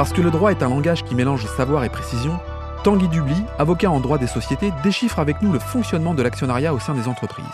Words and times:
Parce 0.00 0.14
que 0.14 0.22
le 0.22 0.30
droit 0.30 0.50
est 0.50 0.62
un 0.62 0.70
langage 0.70 1.04
qui 1.04 1.14
mélange 1.14 1.44
savoir 1.44 1.84
et 1.84 1.90
précision, 1.90 2.38
Tanguy 2.84 3.06
Dubly, 3.08 3.36
avocat 3.58 3.90
en 3.90 4.00
droit 4.00 4.16
des 4.16 4.26
sociétés, 4.26 4.72
déchiffre 4.82 5.18
avec 5.18 5.42
nous 5.42 5.52
le 5.52 5.58
fonctionnement 5.58 6.14
de 6.14 6.22
l'actionnariat 6.22 6.72
au 6.72 6.78
sein 6.78 6.94
des 6.94 7.06
entreprises. 7.06 7.44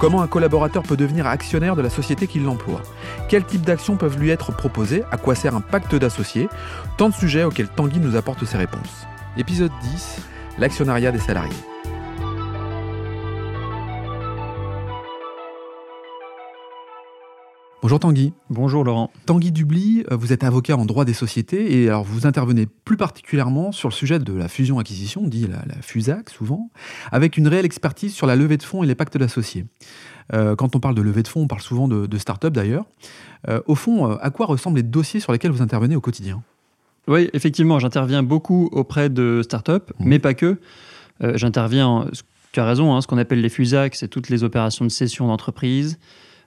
Comment 0.00 0.20
un 0.20 0.26
collaborateur 0.26 0.82
peut 0.82 0.96
devenir 0.96 1.28
actionnaire 1.28 1.76
de 1.76 1.82
la 1.82 1.90
société 1.90 2.26
qui 2.26 2.40
l'emploie 2.40 2.82
Quels 3.28 3.44
types 3.44 3.64
d'actions 3.64 3.96
peuvent 3.96 4.18
lui 4.18 4.30
être 4.30 4.50
proposées? 4.50 5.04
À 5.12 5.16
quoi 5.16 5.36
sert 5.36 5.54
un 5.54 5.60
pacte 5.60 5.94
d'associés? 5.94 6.48
Tant 6.96 7.08
de 7.08 7.14
sujets 7.14 7.44
auxquels 7.44 7.68
Tanguy 7.68 8.00
nous 8.00 8.16
apporte 8.16 8.44
ses 8.44 8.56
réponses. 8.56 9.06
Épisode 9.36 9.70
10 9.80 10.22
L'actionnariat 10.58 11.12
des 11.12 11.20
salariés. 11.20 11.54
Bonjour 17.84 18.00
Tanguy. 18.00 18.32
Bonjour 18.48 18.82
Laurent. 18.82 19.10
Tanguy 19.26 19.52
Dubly, 19.52 20.06
euh, 20.10 20.16
vous 20.16 20.32
êtes 20.32 20.42
avocat 20.42 20.74
en 20.74 20.86
droit 20.86 21.04
des 21.04 21.12
sociétés 21.12 21.82
et 21.82 21.88
alors 21.88 22.02
vous 22.02 22.26
intervenez 22.26 22.64
plus 22.64 22.96
particulièrement 22.96 23.72
sur 23.72 23.90
le 23.90 23.92
sujet 23.92 24.18
de 24.18 24.32
la 24.32 24.48
fusion-acquisition, 24.48 25.28
dit 25.28 25.46
la, 25.46 25.82
FUSAC 25.82 26.30
souvent, 26.30 26.70
avec 27.12 27.36
une 27.36 27.46
réelle 27.46 27.66
expertise 27.66 28.14
sur 28.14 28.26
la 28.26 28.36
levée 28.36 28.56
de 28.56 28.62
fonds 28.62 28.82
et 28.82 28.86
les 28.86 28.94
pactes 28.94 29.18
d'associés. 29.18 29.66
Euh, 30.32 30.56
quand 30.56 30.74
on 30.74 30.80
parle 30.80 30.94
de 30.94 31.02
levée 31.02 31.22
de 31.22 31.28
fonds, 31.28 31.42
on 31.42 31.46
parle 31.46 31.60
souvent 31.60 31.86
de, 31.86 32.16
start-up 32.16 32.54
d'ailleurs. 32.54 32.86
Euh, 33.50 33.60
au 33.66 33.74
fond, 33.74 34.06
à 34.12 34.30
quoi 34.30 34.46
ressemblent 34.46 34.78
les 34.78 34.82
dossiers 34.82 35.20
sur 35.20 35.32
lesquels 35.32 35.50
vous 35.50 35.60
intervenez 35.60 35.94
au 35.94 36.00
quotidien? 36.00 36.42
Oui, 37.06 37.28
effectivement, 37.34 37.78
j'interviens 37.80 38.22
beaucoup 38.22 38.70
auprès 38.72 39.10
de 39.10 39.42
start-up, 39.44 39.92
mmh. 39.98 40.04
mais 40.08 40.18
pas 40.18 40.32
que. 40.32 40.56
j'interviens, 41.20 42.06
tu 42.52 42.60
as 42.60 42.64
raison, 42.64 42.94
hein, 42.94 43.02
ce 43.02 43.06
qu'on 43.06 43.18
appelle 43.18 43.42
les 43.42 43.50
FUSAC, 43.50 43.94
c'est 43.94 44.08
toutes 44.08 44.30
les 44.30 44.42
opérations 44.42 44.86
de 44.86 44.90
cession 44.90 45.26
d'entreprise. 45.26 45.98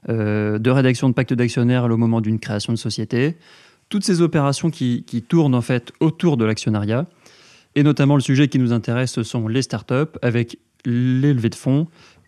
Euh, 0.09 0.59
de 0.59 0.69
rédaction 0.69 1.09
de 1.09 1.13
pacte 1.13 1.33
d'actionnaire 1.33 1.83
au 1.85 1.97
moment 1.97 2.21
d'une 2.21 2.39
création 2.39 2.71
de 2.71 2.77
société. 2.77 3.35
Toutes 3.89 4.03
ces 4.03 4.21
opérations 4.21 4.69
qui, 4.69 5.03
tournent 5.27 5.55
en 5.55 5.61
fait 5.61 5.91
autour 5.99 6.37
de 6.37 6.45
l'actionnariat. 6.45 7.05
Et 7.75 7.83
notamment 7.83 8.15
le 8.15 8.21
sujet 8.21 8.47
qui 8.47 8.59
nous 8.59 8.73
intéresse, 8.73 9.11
ce 9.11 9.23
sont 9.23 9.47
les 9.47 9.61
startups 9.61 10.17
avec 10.21 10.59
les 10.85 11.33
levées 11.33 11.49
de 11.49 11.55
fonds 11.55 11.87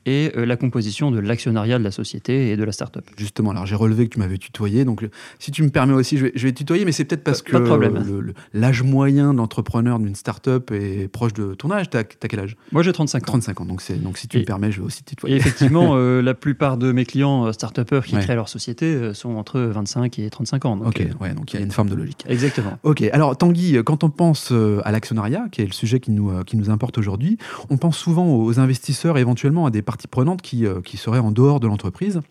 et 0.10 0.32
euh, 0.36 0.46
la 0.46 0.58
composition 0.58 1.12
de 1.12 1.20
l'actionnariat 1.20 1.78
de 1.78 1.84
la 1.84 1.92
société 1.92 2.50
et 2.50 2.58
de 2.58 2.64
la 2.64 2.72
start-up. 2.72 3.06
Justement, 3.16 3.52
alors 3.52 3.68
j'ai 3.68 3.76
relevé 3.76 4.06
que 4.08 4.14
tu 4.14 4.20
m'avais 4.20 4.40
tutoyé, 4.40 4.84
donc 4.84 5.08
si 5.38 5.52
tu 5.52 5.62
me 5.62 5.70
permets 5.70 5.94
aussi, 5.94 6.18
je 6.18 6.26
vais, 6.26 6.32
je 6.34 6.48
vais 6.48 6.54
tutoyer, 6.54 6.84
mais 6.84 6.92
c'est 6.92 7.06
peut-être 7.06 7.24
parce 7.24 7.44
que 7.44 7.56
l'âge 8.54 8.84
moyen 8.84 9.36
d'entrepreneur 9.36 10.00
d'une 10.00 10.16
start-up 10.16 10.72
est 10.72 11.08
proche 11.08 11.34
de 11.34 11.54
ton 11.54 11.70
âge. 11.70 11.90
Tu 11.92 11.98
as, 11.98 12.04
quel 12.04 12.40
âge? 12.40 12.58
Moi 12.72 12.82
j'ai 12.82 12.92
35 12.92 13.24
ans. 13.24 13.26
35 13.26 13.62
ans, 13.62 13.66
donc, 13.66 13.84
donc 14.02 14.18
si 14.18 14.28
tu 14.28 14.40
me 14.40 14.44
permets, 14.44 14.72
je 14.72 14.82
vais 14.82 14.88
aussi 14.88 15.04
tutoyer. 15.04 15.36
Et 15.36 15.38
effectivement, 15.38 15.92
euh, 15.94 16.22
la 16.22 16.34
plupart 16.34 16.78
de 16.78 16.92
mes 16.92 17.06
clients 17.06 17.46
euh, 17.46 17.52
start-upers 17.52 18.06
qui 18.06 18.18
créent 18.18 18.36
leur 18.36 18.50
société 18.50 19.14
sont 19.14 19.36
entre 19.36 19.60
25 19.60 20.18
et 20.20 20.30
35 20.30 20.66
ans. 20.66 20.78
Donc, 20.78 20.88
ok, 20.88 21.08
ouais, 21.22 21.34
donc 21.34 21.54
il 21.54 21.60
y 21.60 21.62
a 21.62 21.66
une 21.66 21.72
forme 21.72 21.90
de 21.90 21.96
logique. 21.96 22.26
Exactement. 22.28 22.80
Ok, 22.84 23.04
alors 23.14 23.38
Tanguy, 23.38 23.78
quand 23.86 24.04
on 24.04 24.10
pense 24.10 24.52
à 24.84 24.92
l'actionnariat, 24.92 25.46
qui 25.52 25.62
est 25.62 25.66
le 25.66 25.74
sujet 25.74 26.00
qui 26.00 26.12
nous, 26.12 26.44
qui 26.46 26.58
nous 26.58 26.70
importe 26.70 26.98
aujourd'hui, 26.98 27.38
on 27.70 27.78
pense 27.78 27.98
souvent 27.98 28.28
aux 28.36 28.60
investisseurs 28.60 29.18
éventuellement 29.18 29.66
à 29.66 29.72
des 29.72 29.82
parties 30.08 30.38
qui, 30.42 30.66
euh, 30.66 30.82
qui 30.82 31.00
en 31.10 31.32
dehors 31.32 31.60
de 31.60 31.68
l'entreprise. 31.68 32.22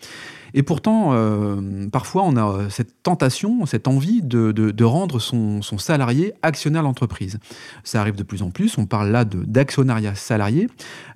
Et 0.55 0.63
pourtant, 0.63 1.11
euh, 1.13 1.89
parfois, 1.89 2.23
on 2.23 2.37
a 2.37 2.71
cette 2.71 3.03
tentation, 3.03 3.67
cette 3.67 3.87
envie 3.87 4.23
de, 4.23 4.53
de, 4.53 4.85
rendre 4.85 5.19
son, 5.19 5.63
son, 5.63 5.79
salarié 5.79 6.33
actionnaire 6.43 6.83
de 6.83 6.87
l'entreprise. 6.87 7.39
Ça 7.85 8.01
arrive 8.01 8.15
de 8.17 8.23
plus 8.23 8.43
en 8.43 8.51
plus, 8.51 8.79
on 8.79 8.87
parle 8.87 9.11
là 9.11 9.25
d'actionnariat 9.25 10.15
salarié. 10.15 10.69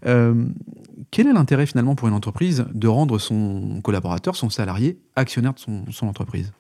Euh, 0.07 0.47
quel 1.11 1.27
est 1.27 1.33
l'intérêt 1.33 1.67
finalement 1.67 1.95
pour 1.95 2.09
une 2.09 2.15
entreprise 2.15 2.67
de 2.75 2.89
rendre 2.89 3.19
son 3.19 3.81
collaborateur, 3.83 4.37
son 4.37 4.51
salarié, 4.51 4.99
actionnaire 5.17 5.55
de 5.55 5.59
son, 5.59 5.85
son 5.91 6.07
entreprise? 6.07 6.53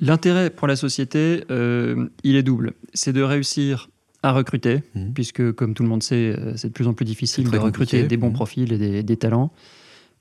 L'intérêt 0.00 0.50
pour 0.50 0.66
la 0.66 0.76
société, 0.76 1.44
il 1.48 2.36
est 2.36 2.42
double. 2.42 2.74
C'est 2.94 3.12
de 3.12 3.22
réussir 3.22 3.88
à 4.24 4.32
recruter, 4.32 4.82
mmh. 4.94 5.12
puisque 5.12 5.52
comme 5.52 5.74
tout 5.74 5.82
le 5.82 5.88
monde 5.90 6.02
sait, 6.02 6.34
euh, 6.34 6.56
c'est 6.56 6.68
de 6.68 6.72
plus 6.72 6.88
en 6.88 6.94
plus 6.94 7.04
difficile 7.04 7.50
de 7.50 7.58
recruter 7.58 8.04
des 8.04 8.16
bons 8.16 8.30
mmh. 8.30 8.32
profils 8.32 8.72
et 8.72 9.02
des, 9.02 9.16
talents. 9.18 9.52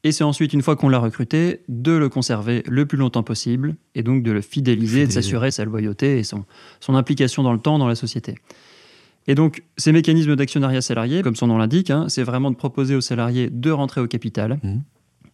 Et 0.04 0.12
c'est 0.12 0.26
ensuite, 0.26 0.52
une 0.52 0.62
fois 0.62 0.76
qu'on 0.76 0.90
l'a 0.90 1.00
recruté, 1.00 1.62
de 1.70 1.94
le 1.94 2.10
conserver 2.10 2.64
le 2.68 2.86
plus 2.86 2.98
longtemps 2.98 3.24
possible, 3.24 3.78
et 3.96 4.04
donc 4.04 4.22
de 4.22 4.34
le 4.34 4.42
fidéliser, 4.42 5.08
de 5.08 5.12
s'assurer 5.14 5.52
sa 5.52 5.64
loyauté 5.64 6.20
et 6.20 6.24
son, 6.24 6.44
son 6.82 6.96
implication 6.96 7.44
dans 7.44 7.54
le 7.54 7.60
temps 7.60 7.80
dans 7.80 7.88
la 7.88 7.96
société. 7.96 8.36
Et 9.28 9.36
donc, 9.36 9.64
ces 9.78 9.94
mécanismes 9.94 10.36
d'actionnariat 10.36 10.82
salarié, 10.82 11.22
comme 11.22 11.38
son 11.38 11.48
nom 11.48 11.58
l'indique, 11.58 11.90
hein, 11.90 12.08
c'est 12.10 12.24
vraiment 12.24 12.52
de 12.52 12.58
proposer 12.58 12.96
aux 12.96 13.02
salariés 13.02 13.50
de 13.50 13.72
rentrer 13.72 14.02
au 14.02 14.08
capital, 14.08 14.60
mmh. 14.62 14.80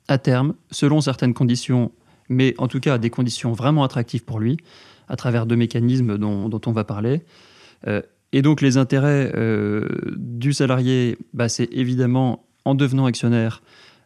à 0.10 0.20
terme, 0.20 0.54
selon 0.70 1.02
certaines 1.02 1.34
conditions, 1.34 1.92
mais 2.30 2.54
en 2.60 2.68
tout 2.68 2.80
cas 2.80 2.94
à 2.94 2.98
des 3.00 3.10
conditions 3.10 3.52
vraiment 3.52 3.84
attractives 3.84 4.26
pour 4.26 4.40
lui, 4.40 4.58
à 5.08 5.16
travers 5.16 5.48
deux 5.48 5.56
mécanismes 5.56 6.20
dont, 6.20 6.50
dont 6.50 6.62
on 6.68 6.72
va 6.72 6.84
parler. 6.84 7.24
Euh, 7.88 8.04
et 8.32 8.42
donc 8.42 8.62
les 8.62 8.78
intérêts 8.78 9.32
euh, 9.36 9.88
du 10.16 10.54
salarié, 10.54 11.18
bah, 11.34 11.50
c'est 11.50 11.70
évidemment 11.72 12.46
en 12.66 12.76
devenant 12.76 13.06
actionnaire 13.06 13.62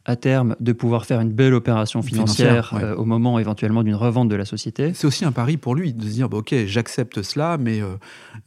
à 0.06 0.18
terme 0.18 0.58
de 0.60 0.74
pouvoir 0.74 1.06
faire 1.06 1.22
une 1.22 1.32
belle 1.32 1.54
opération 1.54 2.02
financière, 2.02 2.74
euh, 2.74 2.94
au 2.96 3.06
moment 3.06 3.40
éventuellement 3.40 3.84
d'une 3.84 3.96
revente 3.96 4.28
de 4.28 4.36
la 4.36 4.44
société. 4.44 4.92
C'est 4.94 5.08
aussi 5.08 5.24
un 5.24 5.32
pari 5.32 5.56
pour 5.56 5.76
lui 5.76 5.94
de 5.94 6.04
se 6.04 6.10
dire 6.10 6.28
bah, 6.28 6.40
ok 6.40 6.54
j'accepte 6.66 7.22
cela 7.22 7.58
mais 7.58 7.82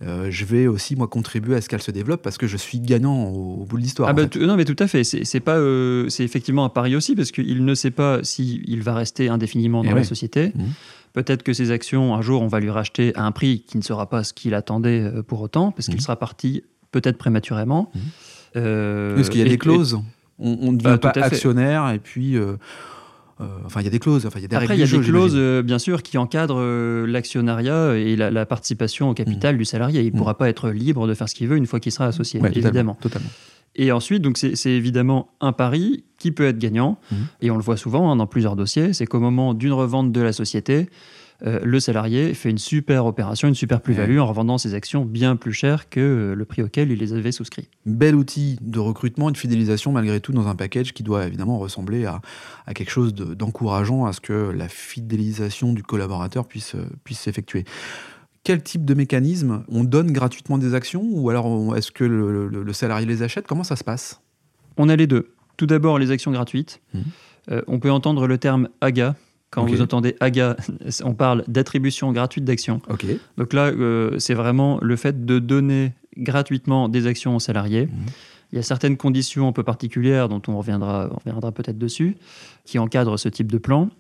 euh, 0.03 0.29
je 0.31 0.45
vais 0.45 0.67
aussi 0.67 0.97
moi 0.97 1.09
contribuer 1.09 1.57
à 1.57 1.63
ce 1.63 1.71
qu'elle 1.71 1.81
se 1.81 1.91
développe 1.91 2.21
parce 2.21 2.37
que 2.37 2.47
je 2.47 2.59
suis 2.59 2.79
gagnant 2.79 3.25
au, 3.31 3.65
bout 3.65 3.79
de 3.79 3.83
l'histoire. 3.83 4.11
Ah 4.11 4.13
bah, 4.13 4.25
non 4.39 4.57
mais 4.57 4.67
tout 4.67 4.77
à 4.79 4.87
fait 4.87 5.03
c'est 5.03 5.41
pas 5.41 5.59
c'est 6.09 6.25
effectivement 6.25 6.67
un 6.67 6.69
pari 6.69 6.95
aussi 6.95 7.15
parce 7.15 7.33
qu'il 7.33 7.65
ne 7.65 7.75
sait 7.75 7.91
pas 7.91 8.23
s'il 8.23 8.83
va 8.83 8.93
rester 8.93 9.31
indéfiniment 9.31 9.83
dans 9.83 9.95
la 9.95 10.05
société. 10.05 10.53
Mmh. 10.55 10.63
Peut-être 11.17 11.43
que 11.43 11.55
ces 11.55 11.71
actions, 11.71 12.15
un 12.15 12.21
jour, 12.21 12.43
on 12.43 12.47
va 12.47 12.61
lui 12.61 12.69
racheter 12.69 13.17
à 13.17 13.25
un 13.25 13.33
prix 13.33 13.65
qui 13.67 13.79
ne 13.79 13.83
sera 13.83 14.07
pas 14.07 14.23
ce 14.23 14.35
qu'il 14.35 14.53
attendait 14.53 15.01
euh, 15.01 15.23
pour 15.23 15.41
autant, 15.41 15.73
parce 15.73 15.87
qu'il 15.87 15.95
mhm. 15.95 16.03
sera 16.03 16.17
parti 16.17 16.63
peut-être 16.93 17.17
prématurément. 17.17 17.91
Mhm. 17.95 18.01
Euh, 18.57 19.15
parce 19.15 19.31
qu'il 19.31 19.41
y 19.41 19.43
a 19.43 19.49
des 19.49 19.57
clauses. 19.57 19.99
On, 20.39 20.73
ne 20.73 20.77
devient 20.77 20.99
bah, 21.01 21.13
pas 21.15 21.21
actionnaire 21.23 21.89
et 21.89 22.01
puis. 22.01 22.37
Euh, 22.37 22.57
enfin, 23.65 23.81
il 23.81 23.85
y 23.85 23.87
a 23.87 23.91
des 23.91 23.99
clauses. 23.99 24.27
Enfin, 24.27 24.41
il 24.41 24.43
y 24.43 24.45
a 24.45 24.49
des 24.49 24.57
Après, 24.57 24.77
il 24.77 24.81
y 24.81 24.83
a 24.83 24.87
des 24.87 25.07
clauses, 25.07 25.39
bien 25.65 25.79
sûr, 25.79 26.03
qui 26.03 26.19
encadrent 26.19 26.61
l'actionnariat 27.07 27.97
et 27.97 28.15
la, 28.15 28.45
participation 28.45 29.09
au 29.09 29.15
capital 29.15 29.55
mhm. 29.55 29.59
du 29.59 29.65
salarié. 29.65 30.03
Il 30.03 30.13
ne 30.13 30.19
pourra 30.19 30.37
pas 30.37 30.51
être 30.51 30.69
libre 30.69 31.07
de 31.07 31.15
faire 31.15 31.31
ce 31.31 31.35
qu'il 31.35 31.49
veut 31.49 31.57
une 31.57 31.67
fois 31.67 31.81
qu'il 31.81 31.93
sera 31.93 32.05
associé, 32.05 32.43
évidemment. 32.45 32.99
totalement. 33.01 33.31
Et 33.77 33.93
ensuite, 33.93 34.23
donc 34.23 34.39
c'est 34.39 34.71
évidemment 34.71 35.29
un 35.41 35.53
pari 35.53 36.05
qui 36.19 36.33
peut 36.33 36.47
être 36.47 36.59
gagnant, 36.59 36.99
mhm. 37.13 37.19
et 37.43 37.51
on 37.51 37.57
le 37.57 37.63
voit 37.63 37.77
souvent 37.77 38.11
hein, 38.11 38.17
dans 38.17 38.27
plusieurs 38.27 38.57
dossiers, 38.57 38.95
c'est 38.95 39.07
qu'au 39.07 39.21
moment 39.21 39.53
d'une 39.53 39.73
revente 39.73 40.13
de 40.13 40.21
la 40.21 40.33
société, 40.33 40.89
euh, 41.45 41.61
le 41.63 41.81
salarié 41.81 42.33
fait 42.33 42.49
une 42.49 42.59
super 42.59 43.05
opération, 43.05 43.49
une 43.49 43.55
super 43.55 43.83
plus-value 43.83 44.19
en 44.19 44.27
revendant 44.27 44.57
ses 44.57 44.75
actions 44.75 45.05
bien 45.05 45.37
plus 45.37 45.53
chères 45.53 45.91
que 45.91 46.01
euh, 46.01 46.35
le 46.35 46.45
prix 46.47 46.63
auquel 46.63 46.91
il 46.91 46.99
les 46.99 47.13
avait 47.13 47.33
souscrits. 47.33 47.69
Bel 47.85 48.15
outil 48.15 48.59
de 48.63 48.79
recrutement 48.79 49.29
et 49.29 49.33
de 49.33 49.37
fidélisation 49.37 49.93
malgré 49.93 50.21
tout 50.21 50.33
dans 50.33 50.49
un 50.49 50.55
package 50.55 50.95
qui 50.95 51.03
doit 51.03 51.27
évidemment 51.27 51.59
ressembler 51.59 52.07
à, 52.07 52.23
quelque 52.75 52.91
chose 52.91 53.15
d'encourageant 53.15 54.07
à 54.07 54.13
ce 54.13 54.21
que 54.21 54.51
la 54.51 54.69
fidélisation 54.69 55.75
du 55.75 55.83
collaborateur 55.83 56.47
puisse, 56.47 56.75
euh, 56.75 56.87
puisse 57.05 57.21
s'effectuer 57.21 57.65
quel 58.47 58.63
type 58.63 58.85
de 58.85 58.95
mécanisme 58.95 59.65
On 59.69 59.83
donne 59.83 60.13
gratuitement 60.13 60.57
des 60.57 60.75
actions 60.75 61.03
ou 61.05 61.31
alors 61.31 61.77
est-ce 61.77 61.91
que 61.91 62.05
le, 62.05 62.73
salarié 62.73 63.05
les 63.05 63.25
achète? 63.25 63.45
Comment 63.45 63.65
ça 63.65 63.75
se 63.75 63.83
passe? 63.83 64.21
On 64.77 64.89
a 64.89 64.95
les 64.95 65.09
deux. 65.09 65.33
Tout 65.57 65.67
d'abord, 65.67 65.99
les 65.99 66.13
actions 66.13 66.31
gratuites. 66.31 66.81
Mmh. 66.95 67.01
Euh, 67.51 67.63
on 67.67 67.81
peut 67.81 67.91
entendre 67.91 68.29
le 68.29 68.39
terme 68.39 68.69
AGA. 68.81 69.17
Quand 69.51 69.67
vous 69.67 69.83
entendez 69.83 70.15
AGA, 70.21 70.57
on 71.03 71.15
parle 71.15 71.43
d'attribution 71.49 72.13
gratuite 72.13 72.45
d'actions. 72.45 72.81
Donc 73.37 73.53
là, 73.53 73.67
euh, 73.67 74.17
c'est 74.21 74.35
vraiment 74.35 74.79
le 74.81 74.95
fait 74.95 75.27
de 75.27 75.41
donner 75.41 75.95
gratuitement 76.17 76.89
des 76.89 77.09
actions 77.09 77.35
aux 77.35 77.41
salariés. 77.41 77.87
Mmh. 77.87 78.07
Il 78.53 78.57
y 78.57 78.59
a 78.61 78.63
certaines 78.63 78.97
conditions 78.97 79.49
un 79.49 79.53
peu 79.53 79.65
particulières 79.65 80.29
dont 80.29 80.43
on 80.47 80.57
reviendra, 80.57 81.09
on 81.11 81.17
reviendra 81.17 81.51
peut-être 81.51 81.79
dessus, 81.79 82.17
qui 82.65 82.79
encadrent 82.79 83.19
ce 83.19 83.29
type 83.29 83.51
de 83.51 83.59
plan. 83.59 83.91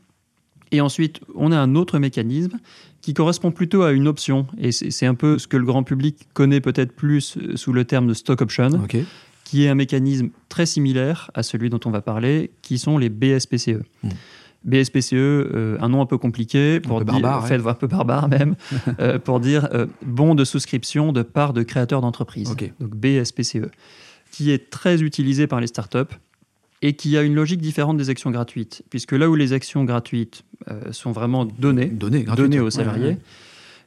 Et 0.73 0.81
ensuite, 0.81 1.21
on 1.35 1.53
a 1.53 1.59
un 1.59 1.75
autre 1.75 1.99
mécanisme 1.99 2.59
qui 3.01 3.15
correspond 3.15 3.53
plutôt 3.53 3.83
à 3.83 3.93
une 3.93 4.09
option. 4.09 4.47
Et 4.59 4.73
c'est 4.73 5.07
un 5.07 5.15
peu 5.15 5.39
ce 5.39 5.47
que 5.47 5.57
le 5.57 5.65
grand 5.65 5.85
public 5.85 6.27
connaît 6.35 6.61
peut-être 6.61 6.93
plus 6.93 7.37
euh, 7.37 7.57
sous 7.57 7.73
le 7.73 7.85
terme 7.85 8.09
de 8.09 8.15
stock 8.15 8.41
option, 8.41 8.71
qui 9.45 9.65
est 9.65 9.69
un 9.69 9.77
mécanisme 9.77 10.31
très 10.49 10.67
similaire 10.67 11.31
à 11.35 11.43
celui 11.43 11.71
dont 11.71 11.79
on 11.85 11.91
va 11.91 12.01
parler, 12.01 12.51
qui 12.63 12.79
sont 12.79 12.99
les 12.99 13.09
BSPCE. 13.09 13.83
Hmm. 14.03 14.09
BSPCE, 14.65 15.13
euh, 15.15 15.79
un 15.81 15.89
nom 15.89 16.01
un 16.01 16.07
peu 16.07 16.19
compliqué, 16.19 16.81
pour 16.81 16.99
dire, 17.05 17.21
barbare, 17.21 17.45
en 17.45 17.47
fait, 17.47 17.65
un 17.65 17.75
peu 17.75 17.87
barbare 17.87 18.29
même, 18.29 18.57
euh, 18.99 19.21
pour 19.21 19.39
dire 19.39 19.69
bon 20.05 20.35
de 20.35 20.45
souscription 20.45 21.13
de 21.13 21.23
part 21.23 21.53
de 21.53 21.63
créateurs 21.63 22.01
d'entreprise. 22.01 22.57
Donc 22.81 22.97
BSPCE, 22.97 23.71
qui 24.33 24.51
est 24.51 24.69
très 24.71 25.03
utilisé 25.03 25.47
par 25.47 25.61
les 25.61 25.69
startups 25.69 26.17
et 26.82 26.94
qui 26.94 27.17
a 27.17 27.23
une 27.23 27.34
logique 27.34 27.61
différente 27.61 27.96
des 27.96 28.11
actions 28.11 28.31
gratuites, 28.31 28.82
puisque 28.90 29.12
là 29.12 29.28
où 29.28 29.34
les 29.34 29.52
actions 29.52 29.84
gratuites 29.84 30.43
euh, 30.69 30.93
sont 30.93 31.12
vraiment 31.12 31.44
données, 31.44 31.87
données, 31.87 32.61
aux 32.61 32.70
salariés, 32.70 33.17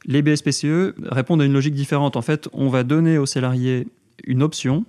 les 0.06 0.22
BSPCE 0.22 0.94
répondent 1.02 1.42
à 1.42 1.44
une 1.44 1.52
logique 1.52 1.74
différente. 1.74 2.16
En 2.16 2.22
fait, 2.22 2.48
on 2.52 2.68
va 2.68 2.82
donner 2.82 3.18
aux 3.18 3.26
salariés 3.26 3.86
une 4.24 4.42
option 4.42 4.84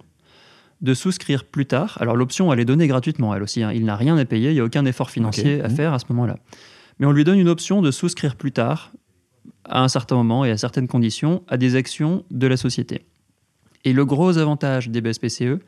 de 0.81 0.94
souscrire 0.94 1.45
plus 1.45 1.65
tard. 1.65 1.98
Alors 2.00 2.15
l'option, 2.15 2.51
elle 2.51 2.59
est 2.59 2.65
donnée 2.65 2.88
gratuitement, 2.88 3.36
elle 3.36 3.44
aussi. 3.44 3.62
Hein. 3.62 3.71
Il 3.71 3.86
n'a 3.86 3.95
rien 3.95 4.18
à 4.18 4.25
payer, 4.25 4.50
il 4.50 4.54
n'y 4.54 4.59
a 4.59 4.63
aucun 4.63 4.86
effort 4.86 5.12
financier 5.12 5.62
à 5.62 5.68
mmh. 5.68 5.75
faire 5.75 5.94
à 5.94 6.00
ce 6.00 6.06
moment-là. 6.09 6.38
Mais 7.00 7.06
on 7.06 7.12
lui 7.12 7.24
donne 7.24 7.39
une 7.39 7.50
option 7.50 7.81
de 7.81 7.92
souscrire 7.92 8.36
plus 8.36 8.51
tard 8.51 8.92
à 9.65 9.83
un 9.83 9.88
certain 9.88 10.15
moment 10.15 10.44
et 10.44 10.51
à 10.51 10.57
certaines 10.57 10.88
conditions 10.88 11.44
à 11.47 11.57
des 11.57 11.75
actions 11.75 12.24
de 12.31 12.47
la 12.47 12.57
société. 12.57 13.06
Et 13.86 13.94
le 13.94 14.06
gros 14.06 14.38
avantage 14.38 14.89
des 14.89 15.01
BSPCE, 15.01 15.59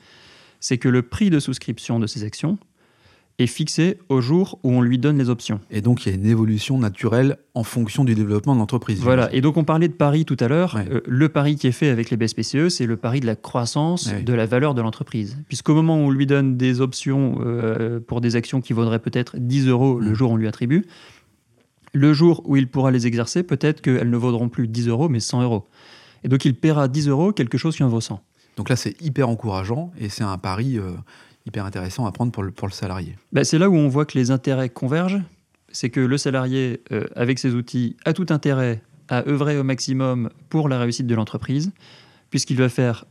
c'est 0.64 0.78
que 0.78 0.88
le 0.88 1.02
prix 1.02 1.30
de 1.30 1.42
souscription 1.42 2.00
de 2.00 2.08
ces 2.08 2.24
actions 2.24 2.58
est 3.38 3.48
fixé 3.48 3.98
au 4.08 4.22
jour 4.22 4.60
où 4.64 4.72
on 4.72 4.82
lui 4.82 4.98
donne 4.98 5.18
les 5.18 5.30
options. 5.30 5.60
Et 5.70 5.82
donc 5.82 6.06
il 6.06 6.10
y 6.10 6.12
a 6.14 6.16
une 6.16 6.26
évolution 6.26 6.78
naturelle 6.78 7.38
en 7.54 7.64
fonction 7.64 8.06
du 8.06 8.16
développement 8.16 8.54
de 8.54 8.60
l'entreprise. 8.60 9.02
Voilà, 9.02 9.34
et 9.34 9.42
donc 9.42 9.58
on 9.58 9.66
parlait 9.66 9.90
de 9.90 9.94
pari 9.94 10.24
tout 10.24 10.38
à 10.40 10.48
l'heure. 10.48 10.78
Euh, 10.78 11.02
le 11.06 11.28
pari 11.28 11.58
qui 11.58 11.68
est 11.68 11.74
fait 11.74 11.90
avec 11.90 12.12
les 12.12 12.16
BSPCE, 12.16 12.70
c'est 12.70 12.86
le 12.86 12.96
pari 12.96 13.20
de 13.20 13.26
la 13.26 13.36
croissance 13.36 14.14
de 14.14 14.34
la 14.34 14.46
valeur 14.46 14.74
de 14.74 14.82
l'entreprise. 14.82 15.38
Puisqu'au 15.50 15.74
moment 15.74 15.98
où 15.98 16.08
on 16.08 16.12
lui 16.12 16.28
donne 16.28 16.56
des 16.56 16.80
options 16.80 17.40
euh, 17.42 18.00
pour 18.00 18.22
des 18.22 18.38
actions 18.38 18.62
qui 18.62 18.72
vaudraient 18.72 19.00
peut-être 19.00 19.36
10 19.38 19.68
euros 19.68 20.00
le 20.00 20.12
mm. 20.12 20.16
jour 20.16 20.32
où 20.32 20.34
on 20.36 20.38
lui 20.38 20.48
attribue, 20.48 20.86
le 21.94 22.14
jour 22.14 22.42
où 22.46 22.56
il 22.56 22.70
pourra 22.70 22.92
les 22.92 23.06
exercer, 23.06 23.44
peut-être 23.44 23.82
qu'elles 23.82 24.10
ne 24.10 24.18
vaudront 24.18 24.48
plus 24.48 24.70
10 24.70 24.88
euros, 24.88 25.10
mais 25.10 25.20
100 25.20 25.42
euros. 25.42 25.68
Et 26.24 26.30
donc 26.30 26.46
il 26.46 26.56
paiera 26.56 26.88
10 26.88 27.10
euros 27.10 27.34
quelque 27.34 27.58
chose 27.58 27.76
qui 27.76 27.84
en 27.84 27.90
vaut 27.90 28.00
100. 28.00 28.24
Donc 28.56 28.70
là, 28.70 28.76
c'est 28.76 29.00
hyper 29.02 29.30
encourageant 29.30 29.92
et 30.00 30.10
c'est 30.10 30.24
un 30.24 30.38
pari 30.38 30.78
euh, 30.78 30.92
hyper 31.46 31.66
intéressant 31.66 32.06
à 32.06 32.12
prendre 32.12 32.32
pour 32.32 32.44
le, 32.44 32.74
salarié. 32.74 33.16
Bah, 33.32 33.44
c'est 33.44 33.58
là 33.58 33.70
où 33.70 33.76
on 33.76 33.88
voit 33.88 34.06
que 34.06 34.18
les 34.18 34.32
intérêts 34.32 34.70
convergent. 34.70 35.22
C'est 35.72 35.90
que 35.90 36.00
le 36.00 36.18
salarié, 36.18 36.82
euh, 36.92 37.06
avec 37.16 37.40
ses 37.40 37.56
outils, 37.56 37.98
a 38.06 38.14
tout 38.14 38.28
intérêt 38.30 38.82
à 39.10 39.28
œuvrer 39.28 39.58
au 39.58 39.64
maximum 39.64 40.30
pour 40.50 40.70
la 40.70 40.80
réussite 40.80 41.08
de 41.08 41.16
l'entreprise, 41.16 41.72
puisqu'il 42.30 42.58
va 42.58 42.70
faire, 42.70 43.06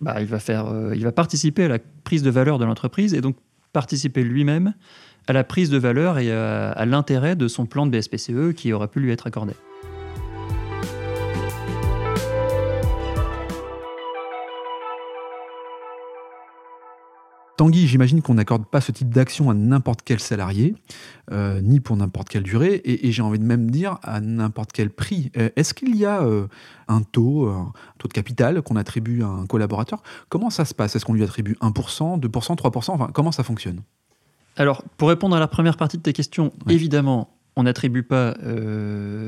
bah, 0.00 0.20
il 0.20 0.26
va 0.26 0.38
faire, 0.38 0.66
euh, 0.66 0.94
il 0.94 1.04
va 1.04 1.12
participer 1.12 1.64
à 1.64 1.68
la 1.68 1.78
prise 2.04 2.22
de 2.22 2.30
valeur 2.30 2.58
de 2.58 2.64
l'entreprise 2.64 3.14
et 3.14 3.22
donc 3.22 3.36
participer 3.72 4.22
lui-même 4.22 4.74
à 5.26 5.32
la 5.32 5.44
prise 5.44 5.70
de 5.70 5.78
valeur 5.78 6.18
et 6.18 6.32
à 6.32 6.84
l'intérêt 6.84 7.36
de 7.36 7.46
son 7.46 7.64
plan 7.64 7.86
de 7.86 7.96
BSPCE 7.96 8.54
qui 8.56 8.72
aurait 8.72 8.88
pu 8.88 8.98
lui 8.98 9.12
être 9.12 9.28
accordé. 9.28 9.52
Tanguy, 17.62 17.86
j'imagine 17.86 18.22
qu'on 18.22 18.34
n'accorde 18.34 18.66
pas 18.66 18.80
ce 18.80 18.90
type 18.90 19.10
d'action 19.10 19.48
à 19.48 19.54
n'importe 19.54 20.00
quel 20.04 20.18
salarié, 20.18 20.74
euh, 21.30 21.60
ni 21.60 21.78
pour 21.78 21.96
n'importe 21.96 22.28
quelle 22.28 22.42
durée, 22.42 22.82
et, 22.84 23.12
j'ai 23.12 23.22
envie 23.22 23.38
de 23.38 23.44
même 23.44 23.70
dire 23.70 24.00
à 24.02 24.20
n'importe 24.20 24.72
quel 24.72 24.90
prix. 24.90 25.30
Euh, 25.36 25.48
est-ce 25.54 25.72
qu'il 25.72 25.94
y 25.94 26.04
a 26.04 26.22
euh, 26.22 26.48
un 26.88 27.02
taux, 27.02 27.46
un 27.46 27.72
taux 27.98 28.08
de 28.08 28.12
capital 28.12 28.62
qu'on 28.62 28.74
attribue 28.74 29.22
à 29.22 29.28
un 29.28 29.46
collaborateur? 29.46 30.02
Comment 30.28 30.50
ça 30.50 30.64
se 30.64 30.74
passe? 30.74 30.96
Est-ce 30.96 31.04
qu'on 31.04 31.14
lui 31.14 31.22
attribue 31.22 31.56
1%, 31.60 32.18
2%, 32.18 32.56
3% 32.56 32.90
enfin, 32.90 33.10
Comment 33.14 33.30
ça 33.30 33.44
fonctionne? 33.44 33.82
Alors, 34.56 34.82
pour 34.96 35.08
répondre 35.08 35.36
à 35.36 35.38
la 35.38 35.46
première 35.46 35.76
partie 35.76 35.98
de 35.98 36.02
tes 36.02 36.12
questions, 36.12 36.52
évidemment, 36.68 37.30
on 37.56 37.64
n'attribue 37.64 38.02
pas 38.02 38.34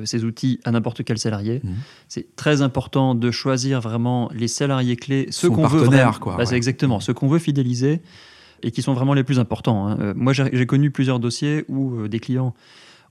ces 0.05 0.25
outils 0.25 0.61
à 0.65 0.71
n'importe 0.71 1.05
quel 1.05 1.19
salarié. 1.19 1.61
Mmh. 1.63 1.71
C'est 2.09 2.37
très 2.37 2.63
important 2.63 3.15
de 3.15 3.31
choisir 3.31 3.81
vraiment 3.81 4.31
les 4.35 4.49
salariés 4.49 4.97
clés, 4.97 5.27
ceux 5.31 5.51
qu'on 5.51 5.67
veut 5.67 5.83
vraiment, 5.83 6.13
quoi. 6.13 6.37
Bah, 6.37 6.45
exactement 6.53 7.01
ceux 7.01 7.13
qu'on 7.13 7.29
veut 7.29 7.39
fidéliser 7.39 8.01
et 8.63 8.71
qui 8.71 8.83
sont 8.83 8.95
vraiment 8.95 9.15
les 9.15 9.25
plus 9.25 9.39
importants. 9.39 9.87
Hein. 9.87 9.99
Euh, 10.01 10.15
moi, 10.17 10.33
j'ai 10.33 10.67
connu 10.67 10.91
plusieurs 10.91 11.21
dossiers 11.21 11.65
où 11.69 12.01
euh, 12.01 12.09
des 12.09 12.19
clients 12.19 12.55